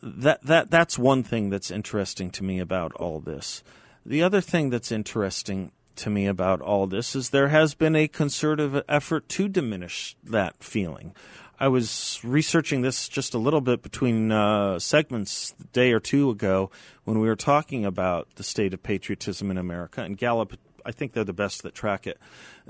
That, 0.02 0.42
that, 0.42 0.70
that's 0.70 0.98
one 0.98 1.22
thing 1.22 1.50
that's 1.50 1.70
interesting 1.70 2.30
to 2.32 2.44
me 2.44 2.60
about 2.60 2.92
all 2.94 3.20
this. 3.20 3.62
The 4.04 4.22
other 4.22 4.40
thing 4.40 4.70
that's 4.70 4.92
interesting 4.92 5.72
to 5.96 6.11
me 6.11 6.26
about 6.26 6.61
all 6.61 6.87
this 6.87 7.14
is 7.14 7.30
there 7.30 7.48
has 7.48 7.74
been 7.74 7.96
a 7.96 8.09
concerted 8.09 8.83
effort 8.88 9.28
to 9.30 9.48
diminish 9.48 10.16
that 10.24 10.62
feeling. 10.62 11.14
I 11.59 11.68
was 11.68 12.20
researching 12.24 12.83
this 12.83 13.09
just 13.09 13.33
a 13.33 13.38
little 13.38 13.61
bit 13.61 13.83
between 13.83 14.33
uh, 14.33 14.78
segments 14.78 15.54
a 15.61 15.64
day 15.68 15.92
or 15.92 16.00
two 16.00 16.30
ago 16.30 16.70
when 17.04 17.20
we 17.20 17.28
were 17.28 17.37
talking 17.37 17.85
about 17.85 18.28
the 18.35 18.42
state 18.42 18.74
of 18.74 18.83
patriotism 18.83 19.50
in 19.50 19.59
America, 19.59 20.02
and 20.02 20.18
Gallup 20.18 20.59
I 20.85 20.92
think 20.92 21.12
they're 21.12 21.24
the 21.24 21.33
best 21.33 21.62
that 21.62 21.74
track 21.74 22.07
it. 22.07 22.18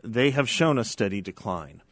They 0.03 0.31
have 0.31 0.49
shown 0.49 0.79
a 0.79 0.85
steady 0.85 1.21
decline 1.21 1.83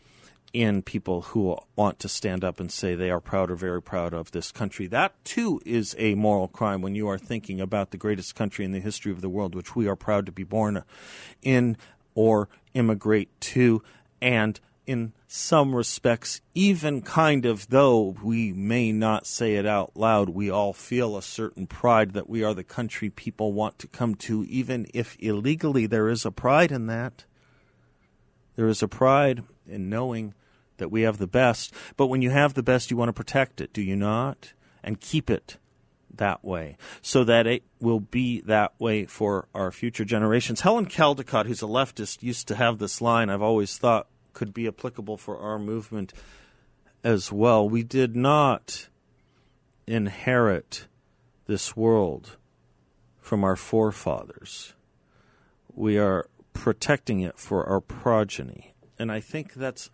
in 0.52 0.82
people 0.82 1.22
who 1.22 1.56
want 1.76 1.98
to 1.98 2.08
stand 2.08 2.44
up 2.44 2.60
and 2.60 2.70
say 2.70 2.94
they 2.94 3.10
are 3.10 3.20
proud 3.20 3.50
or 3.50 3.56
very 3.56 3.80
proud 3.80 4.12
of 4.12 4.32
this 4.32 4.52
country. 4.52 4.86
That 4.86 5.12
too 5.24 5.60
is 5.64 5.94
a 5.98 6.14
moral 6.14 6.48
crime 6.48 6.82
when 6.82 6.94
you 6.94 7.08
are 7.08 7.18
thinking 7.18 7.60
about 7.60 7.90
the 7.90 7.96
greatest 7.96 8.34
country 8.34 8.64
in 8.64 8.72
the 8.72 8.80
history 8.80 9.12
of 9.12 9.20
the 9.20 9.28
world, 9.28 9.54
which 9.54 9.74
we 9.74 9.88
are 9.88 9.96
proud 9.96 10.26
to 10.26 10.32
be 10.32 10.44
born 10.44 10.82
in 11.42 11.76
or 12.14 12.48
immigrate 12.74 13.28
to, 13.40 13.82
and 14.20 14.60
in 14.86 15.12
some 15.26 15.74
respects, 15.74 16.40
even 16.54 17.00
kind 17.00 17.46
of 17.46 17.68
though 17.68 18.14
we 18.22 18.52
may 18.52 18.92
not 18.92 19.26
say 19.26 19.54
it 19.54 19.64
out 19.64 19.96
loud, 19.96 20.28
we 20.28 20.50
all 20.50 20.72
feel 20.72 21.16
a 21.16 21.22
certain 21.22 21.66
pride 21.66 22.12
that 22.12 22.28
we 22.28 22.42
are 22.42 22.52
the 22.52 22.64
country 22.64 23.08
people 23.08 23.52
want 23.52 23.78
to 23.78 23.86
come 23.86 24.14
to, 24.14 24.44
even 24.44 24.86
if 24.92 25.16
illegally 25.20 25.86
there 25.86 26.08
is 26.08 26.26
a 26.26 26.30
pride 26.30 26.72
in 26.72 26.86
that. 26.86 27.24
There 28.56 28.68
is 28.68 28.82
a 28.82 28.88
pride 28.88 29.44
in 29.66 29.88
knowing 29.88 30.34
that 30.82 30.90
we 30.90 31.02
have 31.02 31.18
the 31.18 31.28
best, 31.28 31.72
but 31.96 32.08
when 32.08 32.22
you 32.22 32.30
have 32.30 32.54
the 32.54 32.62
best, 32.62 32.90
you 32.90 32.96
want 32.96 33.08
to 33.08 33.12
protect 33.12 33.60
it, 33.60 33.72
do 33.72 33.80
you 33.80 33.94
not? 33.94 34.52
And 34.82 35.00
keep 35.00 35.30
it 35.30 35.58
that 36.12 36.44
way 36.44 36.76
so 37.00 37.22
that 37.24 37.46
it 37.46 37.62
will 37.80 38.00
be 38.00 38.40
that 38.42 38.72
way 38.80 39.06
for 39.06 39.48
our 39.54 39.70
future 39.70 40.04
generations. 40.04 40.62
Helen 40.62 40.86
Caldicott, 40.86 41.46
who's 41.46 41.62
a 41.62 41.66
leftist, 41.66 42.22
used 42.22 42.48
to 42.48 42.56
have 42.56 42.78
this 42.78 43.00
line 43.00 43.30
I've 43.30 43.42
always 43.42 43.78
thought 43.78 44.08
could 44.32 44.52
be 44.52 44.66
applicable 44.66 45.16
for 45.16 45.38
our 45.38 45.58
movement 45.58 46.12
as 47.04 47.30
well. 47.30 47.68
We 47.68 47.84
did 47.84 48.16
not 48.16 48.88
inherit 49.86 50.86
this 51.46 51.76
world 51.76 52.36
from 53.20 53.44
our 53.44 53.56
forefathers. 53.56 54.74
We 55.72 55.96
are 55.96 56.28
protecting 56.52 57.20
it 57.20 57.38
for 57.38 57.64
our 57.66 57.80
progeny. 57.80 58.74
And 58.98 59.10
I 59.10 59.20
think 59.20 59.54
that's 59.54 59.90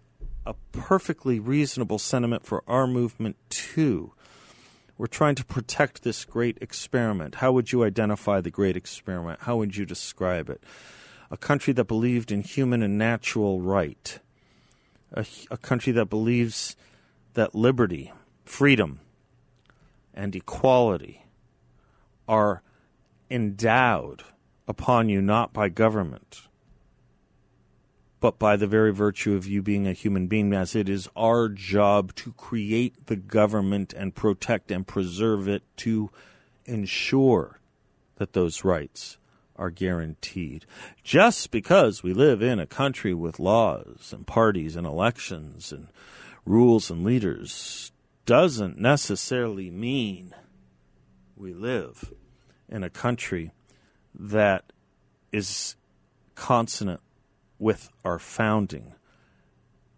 a 0.48 0.54
perfectly 0.72 1.38
reasonable 1.38 1.98
sentiment 1.98 2.46
for 2.46 2.64
our 2.66 2.86
movement, 2.86 3.36
too. 3.50 4.14
We're 4.96 5.06
trying 5.06 5.34
to 5.34 5.44
protect 5.44 6.02
this 6.02 6.24
great 6.24 6.56
experiment. 6.62 7.36
How 7.36 7.52
would 7.52 7.70
you 7.70 7.84
identify 7.84 8.40
the 8.40 8.50
great 8.50 8.74
experiment? 8.74 9.40
How 9.42 9.58
would 9.58 9.76
you 9.76 9.84
describe 9.84 10.48
it? 10.48 10.64
A 11.30 11.36
country 11.36 11.74
that 11.74 11.84
believed 11.84 12.32
in 12.32 12.40
human 12.40 12.82
and 12.82 12.96
natural 12.96 13.60
right, 13.60 14.18
a, 15.12 15.26
a 15.50 15.58
country 15.58 15.92
that 15.92 16.06
believes 16.06 16.74
that 17.34 17.54
liberty, 17.54 18.10
freedom, 18.46 19.00
and 20.14 20.34
equality 20.34 21.26
are 22.26 22.62
endowed 23.30 24.24
upon 24.66 25.10
you 25.10 25.20
not 25.20 25.52
by 25.52 25.68
government, 25.68 26.47
but 28.20 28.38
by 28.38 28.56
the 28.56 28.66
very 28.66 28.92
virtue 28.92 29.34
of 29.34 29.46
you 29.46 29.62
being 29.62 29.86
a 29.86 29.92
human 29.92 30.26
being, 30.26 30.52
as 30.52 30.74
it 30.74 30.88
is 30.88 31.08
our 31.16 31.48
job 31.48 32.14
to 32.16 32.32
create 32.32 33.06
the 33.06 33.16
government 33.16 33.92
and 33.92 34.14
protect 34.14 34.70
and 34.70 34.86
preserve 34.86 35.48
it 35.48 35.62
to 35.76 36.10
ensure 36.64 37.60
that 38.16 38.32
those 38.32 38.64
rights 38.64 39.18
are 39.56 39.70
guaranteed. 39.70 40.64
Just 41.02 41.50
because 41.50 42.02
we 42.02 42.12
live 42.12 42.42
in 42.42 42.58
a 42.60 42.66
country 42.66 43.14
with 43.14 43.40
laws 43.40 44.12
and 44.12 44.26
parties 44.26 44.76
and 44.76 44.86
elections 44.86 45.72
and 45.72 45.88
rules 46.44 46.90
and 46.90 47.04
leaders 47.04 47.92
doesn't 48.24 48.78
necessarily 48.78 49.70
mean 49.70 50.34
we 51.36 51.52
live 51.52 52.12
in 52.68 52.82
a 52.82 52.90
country 52.90 53.52
that 54.14 54.72
is 55.32 55.76
consonant 56.34 57.00
with 57.58 57.90
our 58.04 58.18
founding 58.18 58.94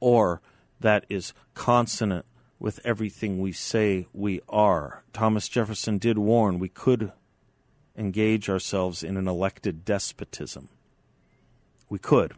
or 0.00 0.40
that 0.80 1.04
is 1.08 1.34
consonant 1.54 2.24
with 2.58 2.80
everything 2.84 3.40
we 3.40 3.52
say 3.52 4.06
we 4.12 4.40
are. 4.48 5.02
Thomas 5.12 5.48
Jefferson 5.48 5.98
did 5.98 6.18
warn 6.18 6.58
we 6.58 6.68
could 6.68 7.12
engage 7.96 8.48
ourselves 8.48 9.02
in 9.02 9.16
an 9.16 9.28
elected 9.28 9.84
despotism. 9.84 10.68
We 11.88 11.98
could. 11.98 12.34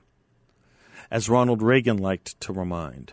As 1.11 1.29
Ronald 1.29 1.63
Reagan 1.63 1.99
liked 1.99 2.41
to 2.41 2.53
remind, 2.53 3.13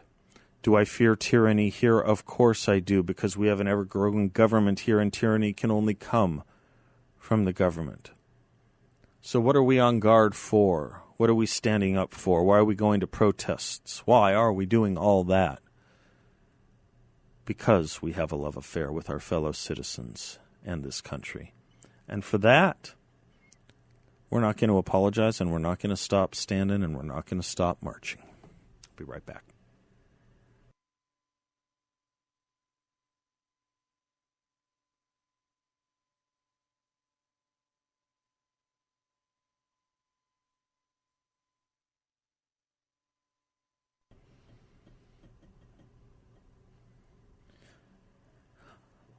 do 0.62 0.76
I 0.76 0.86
fear 0.86 1.16
tyranny 1.16 1.70
here? 1.70 2.00
Of 2.00 2.26
course 2.26 2.70
I 2.70 2.80
do, 2.80 3.04
because 3.04 3.38
we 3.38 3.48
have 3.48 3.60
an 3.60 3.68
ever 3.68 3.86
growing 3.86 4.30
government 4.30 4.82
here, 4.82 5.00
and 5.00 5.12
tyranny 5.12 5.54
can 5.54 5.72
only 5.72 5.94
come 5.94 6.44
from 7.18 7.46
the 7.46 7.54
government. 7.54 8.12
So, 9.22 9.40
what 9.40 9.56
are 9.56 9.64
we 9.64 9.80
on 9.80 10.00
guard 10.00 10.36
for? 10.36 11.02
What 11.20 11.30
are 11.30 11.36
we 11.36 11.48
standing 11.48 11.98
up 11.98 12.14
for? 12.14 12.46
Why 12.46 12.60
are 12.60 12.64
we 12.64 12.76
going 12.76 13.02
to 13.02 13.06
protests? 13.06 14.04
Why 14.06 14.34
are 14.34 14.54
we 14.54 14.66
doing 14.66 14.98
all 14.98 15.26
that? 15.26 15.60
Because 17.44 18.02
we 18.02 18.14
have 18.14 18.32
a 18.32 18.38
love 18.38 18.56
affair 18.56 18.90
with 18.90 19.10
our 19.10 19.20
fellow 19.20 19.52
citizens 19.52 20.40
and 20.66 20.82
this 20.82 21.02
country. 21.02 21.54
And 22.08 22.24
for 22.24 22.38
that, 22.38 22.94
we're 24.30 24.40
not 24.40 24.56
going 24.56 24.70
to 24.70 24.78
apologize 24.78 25.42
and 25.42 25.52
we're 25.52 25.58
not 25.60 25.80
going 25.80 25.90
to 25.90 25.98
stop 25.98 26.36
standing 26.36 26.84
and 26.84 26.96
we're 26.96 27.04
not 27.04 27.26
going 27.26 27.42
to 27.42 27.46
stop 27.46 27.80
marching. 27.84 28.22
Be 28.96 29.04
right 29.04 29.26
back. 29.26 29.49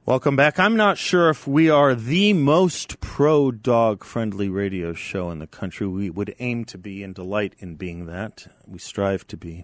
Welcome 0.03 0.35
back. 0.35 0.57
I'm 0.57 0.75
not 0.75 0.97
sure 0.97 1.29
if 1.29 1.45
we 1.45 1.69
are 1.69 1.93
the 1.93 2.33
most 2.33 2.99
pro 3.01 3.51
dog 3.51 4.03
friendly 4.03 4.49
radio 4.49 4.93
show 4.93 5.29
in 5.29 5.37
the 5.37 5.45
country. 5.45 5.85
We 5.85 6.09
would 6.09 6.33
aim 6.39 6.65
to 6.65 6.79
be 6.79 7.03
and 7.03 7.13
delight 7.13 7.53
in 7.59 7.75
being 7.75 8.07
that. 8.07 8.47
We 8.65 8.79
strive 8.79 9.27
to 9.27 9.37
be. 9.37 9.63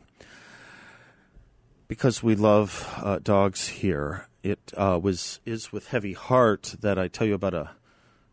Because 1.88 2.21
we 2.21 2.36
love 2.36 2.88
uh, 3.02 3.17
dogs 3.17 3.67
here. 3.67 4.28
It 4.43 4.71
uh, 4.78 5.00
was 5.02 5.39
is 5.43 5.71
with 5.71 5.88
heavy 5.88 6.13
heart 6.13 6.76
that 6.82 7.00
I 7.00 7.08
tell 7.08 7.26
you 7.26 7.34
about 7.34 7.56
a 7.56 7.71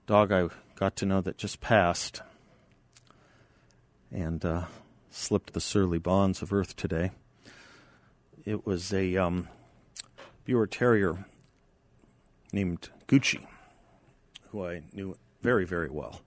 dog 0.07 0.31
I 0.31 0.49
got 0.75 0.97
to 0.97 1.07
know 1.07 1.23
that 1.23 1.38
just 1.38 1.62
passed 1.62 2.21
and 4.12 4.45
uh, 4.45 4.64
slipped 5.11 5.55
the 5.55 5.61
surly 5.61 5.99
bonds 5.99 6.43
of 6.43 6.53
earth 6.53 6.77
today. 6.77 7.12
It 8.45 8.67
was 8.67 8.93
a 8.93 9.17
um, 9.17 9.49
Brewer 10.45 10.67
Terrier 10.67 11.25
named 12.55 12.88
Gucci, 13.09 13.47
who 14.51 14.64
I 14.64 14.83
knew 14.93 15.17
very, 15.43 15.67
very 15.67 15.90
well. 15.90 16.23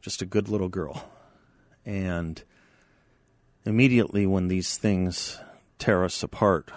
Just 0.00 0.22
a 0.22 0.26
good 0.26 0.48
little 0.48 0.68
girl. 0.68 1.10
And 1.84 2.42
immediately 3.64 4.26
when 4.26 4.48
these 4.48 4.78
things 4.78 5.38
tear 5.78 6.04
us 6.04 6.22
apart 6.22 6.70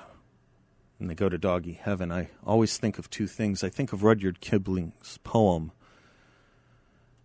and 1.00 1.10
they 1.10 1.15
go 1.15 1.30
to 1.30 1.38
doggy 1.38 1.74
heaven, 1.74 2.12
I 2.12 2.30
always 2.43 2.78
think 2.78 3.00
of 3.00 3.10
two 3.10 3.28
things. 3.28 3.63
I 3.63 3.69
think 3.69 3.93
of 3.93 4.04
Rudyard 4.04 4.41
Kipling's 4.41 5.19
poem, 5.24 5.72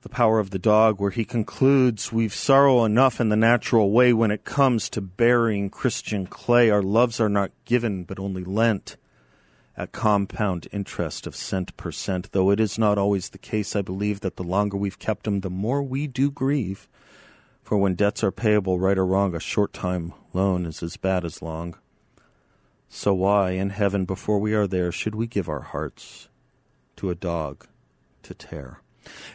The 0.03 0.09
Power 0.09 0.39
of 0.39 0.51
the 0.51 0.59
Dog, 0.59 1.01
where 1.01 1.11
he 1.11 1.25
concludes 1.25 2.13
We've 2.13 2.35
sorrow 2.35 2.85
enough 2.85 3.21
in 3.21 3.31
the 3.31 3.37
natural 3.37 3.91
way 3.91 4.13
when 4.13 4.31
it 4.31 4.45
comes 4.45 4.89
to 4.91 5.01
burying 5.01 5.71
Christian 5.71 6.27
clay. 6.27 6.71
Our 6.71 6.83
loves 6.83 7.19
are 7.21 7.31
not 7.31 7.51
given, 7.65 8.05
but 8.05 8.21
only 8.21 8.45
lent 8.45 8.97
at 9.77 9.93
compound 9.93 10.69
interest 10.73 11.27
of 11.27 11.35
cent 11.35 11.77
per 11.77 11.91
cent, 11.91 12.31
though 12.33 12.51
it 12.51 12.61
is 12.61 12.79
not 12.79 12.99
always 12.99 13.31
the 13.31 13.39
case. 13.39 13.75
I 13.75 13.83
believe 13.83 14.21
that 14.21 14.37
the 14.37 14.45
longer 14.45 14.77
we've 14.77 14.99
kept 14.99 15.25
them, 15.25 15.41
the 15.41 15.51
more 15.51 15.83
we 15.83 16.07
do 16.07 16.31
grieve. 16.31 16.89
For 17.63 17.79
when 17.79 17.95
debts 17.95 18.23
are 18.23 18.31
payable, 18.31 18.79
right 18.79 18.99
or 18.99 19.07
wrong, 19.07 19.35
a 19.35 19.41
short 19.41 19.73
time 19.73 20.13
loan 20.33 20.67
is 20.67 20.83
as 20.83 20.97
bad 20.97 21.25
as 21.25 21.43
long. 21.43 21.77
So 22.89 23.15
why, 23.15 23.53
in 23.53 23.71
heaven, 23.71 24.05
before 24.05 24.39
we 24.39 24.55
are 24.55 24.67
there, 24.67 24.93
should 24.93 25.15
we 25.15 25.27
give 25.27 25.49
our 25.49 25.63
hearts 25.63 26.29
to 26.97 27.11
a 27.11 27.15
dog 27.15 27.67
to 28.23 28.35
tear? 28.35 28.81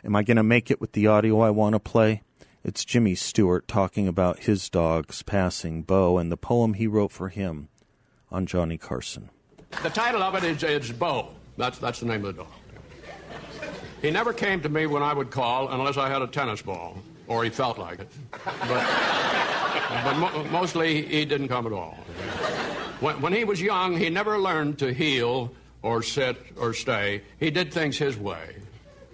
Am 0.03 0.15
I 0.15 0.23
going 0.23 0.37
to 0.37 0.43
make 0.43 0.71
it 0.71 0.79
with 0.79 0.93
the 0.93 1.07
audio 1.07 1.41
I 1.41 1.49
want 1.49 1.73
to 1.73 1.79
play? 1.79 2.21
It's 2.63 2.85
Jimmy 2.85 3.15
Stewart 3.15 3.67
talking 3.67 4.07
about 4.07 4.39
his 4.39 4.69
dog's 4.69 5.23
passing, 5.23 5.81
Bo, 5.81 6.17
and 6.17 6.31
the 6.31 6.37
poem 6.37 6.75
he 6.75 6.87
wrote 6.87 7.11
for 7.11 7.29
him 7.29 7.69
on 8.31 8.45
Johnny 8.45 8.77
Carson. 8.77 9.29
The 9.83 9.89
title 9.89 10.21
of 10.21 10.35
it 10.35 10.43
is, 10.43 10.63
is 10.63 10.91
Bo. 10.91 11.29
That's, 11.57 11.77
that's 11.77 12.01
the 12.01 12.05
name 12.05 12.25
of 12.25 12.35
the 12.35 12.43
dog. 12.43 12.51
He 14.01 14.11
never 14.11 14.33
came 14.33 14.61
to 14.61 14.69
me 14.69 14.87
when 14.87 15.03
I 15.03 15.13
would 15.13 15.31
call 15.31 15.69
unless 15.69 15.97
I 15.97 16.09
had 16.09 16.21
a 16.21 16.27
tennis 16.27 16.61
ball, 16.61 16.97
or 17.27 17.43
he 17.43 17.49
felt 17.49 17.77
like 17.77 17.99
it. 17.99 18.09
But, 18.45 18.87
but 20.03 20.17
mo- 20.17 20.43
mostly 20.51 21.05
he 21.05 21.25
didn't 21.25 21.47
come 21.47 21.65
at 21.65 21.73
all. 21.73 21.95
When, 22.99 23.21
when 23.21 23.33
he 23.33 23.45
was 23.45 23.61
young, 23.61 23.95
he 23.97 24.09
never 24.09 24.37
learned 24.37 24.79
to 24.79 24.93
heel 24.93 25.53
or 25.81 26.03
sit 26.03 26.37
or 26.57 26.73
stay. 26.73 27.21
He 27.39 27.49
did 27.49 27.73
things 27.73 27.97
his 27.97 28.17
way. 28.17 28.55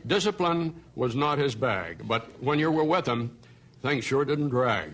Discipline 0.07 0.73
was 0.95 1.15
not 1.15 1.37
his 1.37 1.53
bag, 1.53 2.07
but 2.07 2.27
when 2.41 2.57
you 2.57 2.71
were 2.71 2.83
with 2.83 3.07
him, 3.07 3.37
things 3.85 4.03
sure 4.03 4.25
didn't 4.25 4.49
drag. 4.49 4.91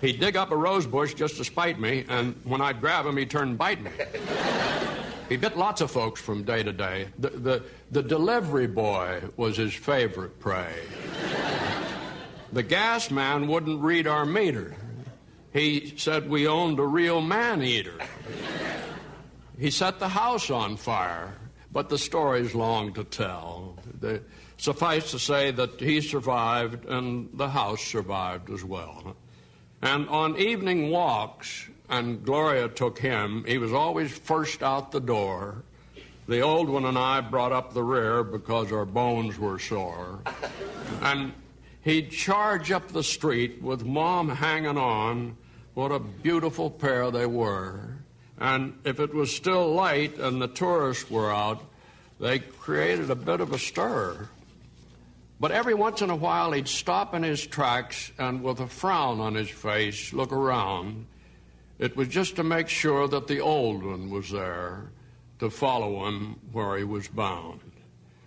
He'd 0.00 0.18
dig 0.18 0.36
up 0.36 0.50
a 0.50 0.56
rose 0.56 0.86
bush 0.86 1.14
just 1.14 1.36
to 1.36 1.44
spite 1.44 1.78
me, 1.78 2.04
and 2.08 2.34
when 2.44 2.60
I'd 2.60 2.80
grab 2.80 3.06
him, 3.06 3.16
he'd 3.16 3.30
turn 3.30 3.50
and 3.50 3.58
bite 3.58 3.82
me. 3.82 3.90
He 5.28 5.36
bit 5.36 5.56
lots 5.56 5.80
of 5.80 5.90
folks 5.90 6.20
from 6.20 6.42
day 6.42 6.62
to 6.62 6.72
day. 6.72 7.08
The, 7.18 7.30
the, 7.30 7.62
the 7.90 8.02
delivery 8.02 8.66
boy 8.66 9.22
was 9.36 9.56
his 9.56 9.72
favorite 9.72 10.38
prey. 10.40 10.74
The 12.52 12.62
gas 12.62 13.10
man 13.10 13.46
wouldn't 13.46 13.80
read 13.80 14.06
our 14.06 14.24
meter. 14.24 14.74
He 15.52 15.94
said 15.96 16.28
we 16.28 16.46
owned 16.46 16.78
a 16.78 16.84
real 16.84 17.20
man 17.20 17.62
eater. 17.62 17.98
He 19.58 19.70
set 19.70 19.98
the 19.98 20.08
house 20.08 20.50
on 20.50 20.76
fire, 20.76 21.32
but 21.72 21.88
the 21.88 21.98
story's 21.98 22.54
long 22.54 22.92
to 22.94 23.04
tell. 23.04 23.78
The, 24.00 24.22
suffice 24.56 25.10
to 25.10 25.18
say 25.18 25.50
that 25.50 25.80
he 25.80 26.00
survived 26.00 26.84
and 26.86 27.28
the 27.34 27.48
house 27.48 27.82
survived 27.82 28.50
as 28.50 28.64
well. 28.64 29.16
And 29.82 30.08
on 30.08 30.38
evening 30.38 30.90
walks, 30.90 31.68
and 31.88 32.24
Gloria 32.24 32.68
took 32.68 32.98
him, 32.98 33.44
he 33.46 33.58
was 33.58 33.72
always 33.72 34.10
first 34.10 34.62
out 34.62 34.90
the 34.90 35.00
door. 35.00 35.62
The 36.28 36.40
old 36.40 36.68
one 36.68 36.84
and 36.84 36.98
I 36.98 37.20
brought 37.20 37.52
up 37.52 37.72
the 37.72 37.84
rear 37.84 38.24
because 38.24 38.72
our 38.72 38.84
bones 38.84 39.38
were 39.38 39.58
sore. 39.58 40.20
And 41.00 41.32
he'd 41.82 42.10
charge 42.10 42.72
up 42.72 42.88
the 42.88 43.04
street 43.04 43.62
with 43.62 43.84
Mom 43.84 44.28
hanging 44.28 44.78
on. 44.78 45.36
What 45.74 45.92
a 45.92 46.00
beautiful 46.00 46.70
pair 46.70 47.10
they 47.12 47.26
were. 47.26 47.98
And 48.38 48.78
if 48.84 48.98
it 48.98 49.14
was 49.14 49.34
still 49.34 49.72
light 49.72 50.18
and 50.18 50.42
the 50.42 50.48
tourists 50.48 51.08
were 51.08 51.32
out, 51.32 51.62
they 52.18 52.40
created 52.40 53.10
a 53.10 53.14
bit 53.14 53.40
of 53.40 53.52
a 53.52 53.58
stir. 53.58 54.28
But 55.38 55.52
every 55.52 55.74
once 55.74 56.00
in 56.00 56.08
a 56.08 56.16
while, 56.16 56.52
he'd 56.52 56.68
stop 56.68 57.14
in 57.14 57.22
his 57.22 57.46
tracks 57.46 58.10
and, 58.18 58.42
with 58.42 58.60
a 58.60 58.66
frown 58.66 59.20
on 59.20 59.34
his 59.34 59.50
face, 59.50 60.12
look 60.12 60.32
around. 60.32 61.06
It 61.78 61.94
was 61.94 62.08
just 62.08 62.36
to 62.36 62.44
make 62.44 62.68
sure 62.68 63.06
that 63.08 63.26
the 63.26 63.40
old 63.40 63.82
one 63.82 64.10
was 64.10 64.30
there 64.30 64.90
to 65.38 65.50
follow 65.50 66.06
him 66.06 66.40
where 66.52 66.78
he 66.78 66.84
was 66.84 67.08
bound. 67.08 67.60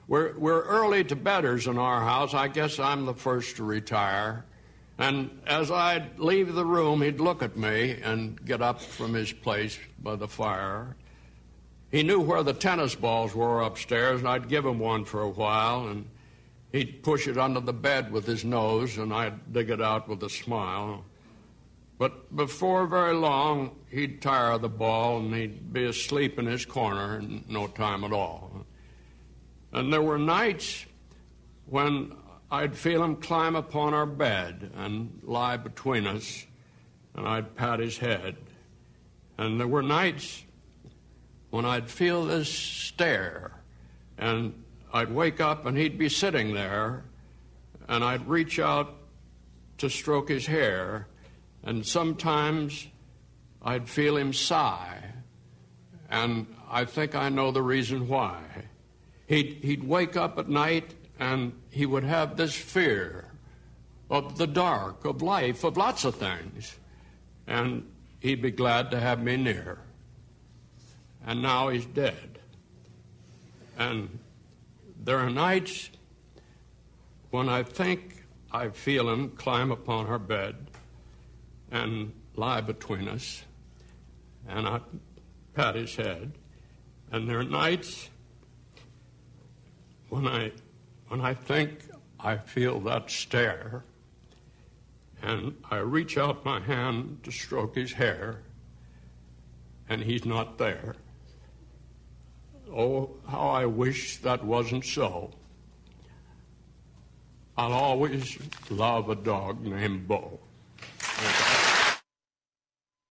We're, 0.07 0.37
we're 0.37 0.61
early 0.61 1.03
to 1.05 1.15
bedders 1.15 1.65
in 1.65 1.77
our 1.79 2.01
house. 2.01 2.33
I 2.35 2.47
guess 2.47 2.79
I'm 2.79 3.05
the 3.05 3.13
first 3.15 3.57
to 3.57 3.63
retire. 3.63 4.45
And 4.99 5.41
as 5.47 5.71
I'd 5.71 6.19
leave 6.19 6.53
the 6.53 6.65
room, 6.65 7.01
he'd 7.01 7.19
look 7.19 7.41
at 7.41 7.57
me 7.57 7.99
and 8.03 8.43
get 8.45 8.61
up 8.61 8.81
from 8.81 9.13
his 9.13 9.31
place 9.31 9.79
by 9.97 10.15
the 10.15 10.27
fire. 10.27 10.95
He 11.89 12.03
knew 12.03 12.19
where 12.19 12.43
the 12.43 12.53
tennis 12.53 12.93
balls 12.93 13.33
were 13.33 13.61
upstairs, 13.61 14.19
and 14.19 14.27
I'd 14.27 14.49
give 14.49 14.65
him 14.65 14.77
one 14.77 15.05
for 15.05 15.21
a 15.21 15.29
while, 15.29 15.87
and 15.87 16.05
he'd 16.71 17.03
push 17.03 17.27
it 17.27 17.37
under 17.37 17.59
the 17.59 17.73
bed 17.73 18.11
with 18.11 18.25
his 18.25 18.45
nose, 18.45 18.97
and 18.97 19.13
I'd 19.13 19.51
dig 19.53 19.69
it 19.69 19.81
out 19.81 20.07
with 20.07 20.23
a 20.23 20.29
smile. 20.29 21.05
But 21.97 22.35
before 22.35 22.87
very 22.87 23.13
long, 23.13 23.75
he'd 23.89 24.21
tire 24.21 24.51
of 24.51 24.61
the 24.61 24.69
ball, 24.69 25.19
and 25.19 25.33
he'd 25.33 25.73
be 25.73 25.85
asleep 25.85 26.39
in 26.39 26.45
his 26.45 26.65
corner 26.65 27.19
in 27.19 27.43
no 27.49 27.67
time 27.67 28.03
at 28.03 28.13
all. 28.13 28.65
And 29.73 29.91
there 29.91 30.01
were 30.01 30.17
nights 30.17 30.85
when 31.65 32.15
I'd 32.51 32.75
feel 32.75 33.03
him 33.03 33.17
climb 33.17 33.55
upon 33.55 33.93
our 33.93 34.05
bed 34.05 34.71
and 34.75 35.19
lie 35.23 35.57
between 35.57 36.07
us, 36.07 36.45
and 37.15 37.27
I'd 37.27 37.55
pat 37.55 37.79
his 37.79 37.97
head. 37.97 38.37
And 39.37 39.59
there 39.59 39.67
were 39.67 39.83
nights 39.83 40.43
when 41.49 41.65
I'd 41.65 41.89
feel 41.89 42.25
this 42.25 42.51
stare, 42.51 43.61
and 44.17 44.63
I'd 44.93 45.11
wake 45.11 45.39
up 45.39 45.65
and 45.65 45.77
he'd 45.77 45.97
be 45.97 46.09
sitting 46.09 46.53
there, 46.53 47.03
and 47.87 48.03
I'd 48.03 48.27
reach 48.27 48.59
out 48.59 48.95
to 49.77 49.89
stroke 49.89 50.29
his 50.29 50.45
hair, 50.45 51.07
and 51.63 51.85
sometimes 51.85 52.87
I'd 53.61 53.89
feel 53.89 54.17
him 54.17 54.33
sigh, 54.33 55.03
and 56.09 56.47
I 56.69 56.85
think 56.85 57.15
I 57.15 57.29
know 57.29 57.51
the 57.51 57.61
reason 57.61 58.07
why. 58.07 58.41
He'd, 59.27 59.59
he'd 59.61 59.83
wake 59.83 60.17
up 60.17 60.39
at 60.39 60.49
night 60.49 60.95
and 61.19 61.53
he 61.69 61.85
would 61.85 62.03
have 62.03 62.37
this 62.37 62.55
fear 62.55 63.25
of 64.09 64.37
the 64.37 64.47
dark, 64.47 65.05
of 65.05 65.21
life, 65.21 65.63
of 65.63 65.77
lots 65.77 66.05
of 66.05 66.15
things. 66.15 66.75
And 67.45 67.91
he'd 68.19 68.41
be 68.41 68.51
glad 68.51 68.91
to 68.91 68.99
have 68.99 69.21
me 69.21 69.37
near. 69.37 69.79
And 71.25 71.41
now 71.41 71.69
he's 71.69 71.85
dead. 71.85 72.39
And 73.77 74.19
there 75.09 75.17
are 75.17 75.29
nights 75.31 75.89
when 77.31 77.49
I 77.49 77.63
think 77.63 78.25
I 78.51 78.69
feel 78.69 79.09
him 79.09 79.29
climb 79.29 79.71
upon 79.71 80.05
her 80.05 80.19
bed 80.19 80.69
and 81.71 82.13
lie 82.35 82.61
between 82.61 83.07
us, 83.07 83.41
and 84.47 84.67
I 84.67 84.81
pat 85.55 85.73
his 85.73 85.95
head. 85.95 86.33
And 87.11 87.27
there 87.27 87.39
are 87.39 87.43
nights 87.43 88.11
when 90.09 90.27
I 90.27 90.51
when 91.07 91.21
I 91.21 91.33
think 91.33 91.89
I 92.19 92.37
feel 92.37 92.79
that 92.81 93.09
stare, 93.09 93.83
and 95.23 95.55
I 95.71 95.77
reach 95.77 96.19
out 96.19 96.45
my 96.45 96.59
hand 96.59 97.23
to 97.23 97.31
stroke 97.31 97.73
his 97.73 97.93
hair, 97.93 98.43
and 99.89 100.03
he's 100.03 100.23
not 100.23 100.59
there. 100.59 100.93
Oh, 102.75 103.09
how 103.27 103.49
I 103.49 103.65
wish 103.65 104.17
that 104.17 104.43
wasn't 104.43 104.85
so. 104.85 105.31
I'll 107.57 107.73
always 107.73 108.37
love 108.69 109.09
a 109.09 109.15
dog 109.15 109.61
named 109.61 110.07
Bo. 110.07 110.39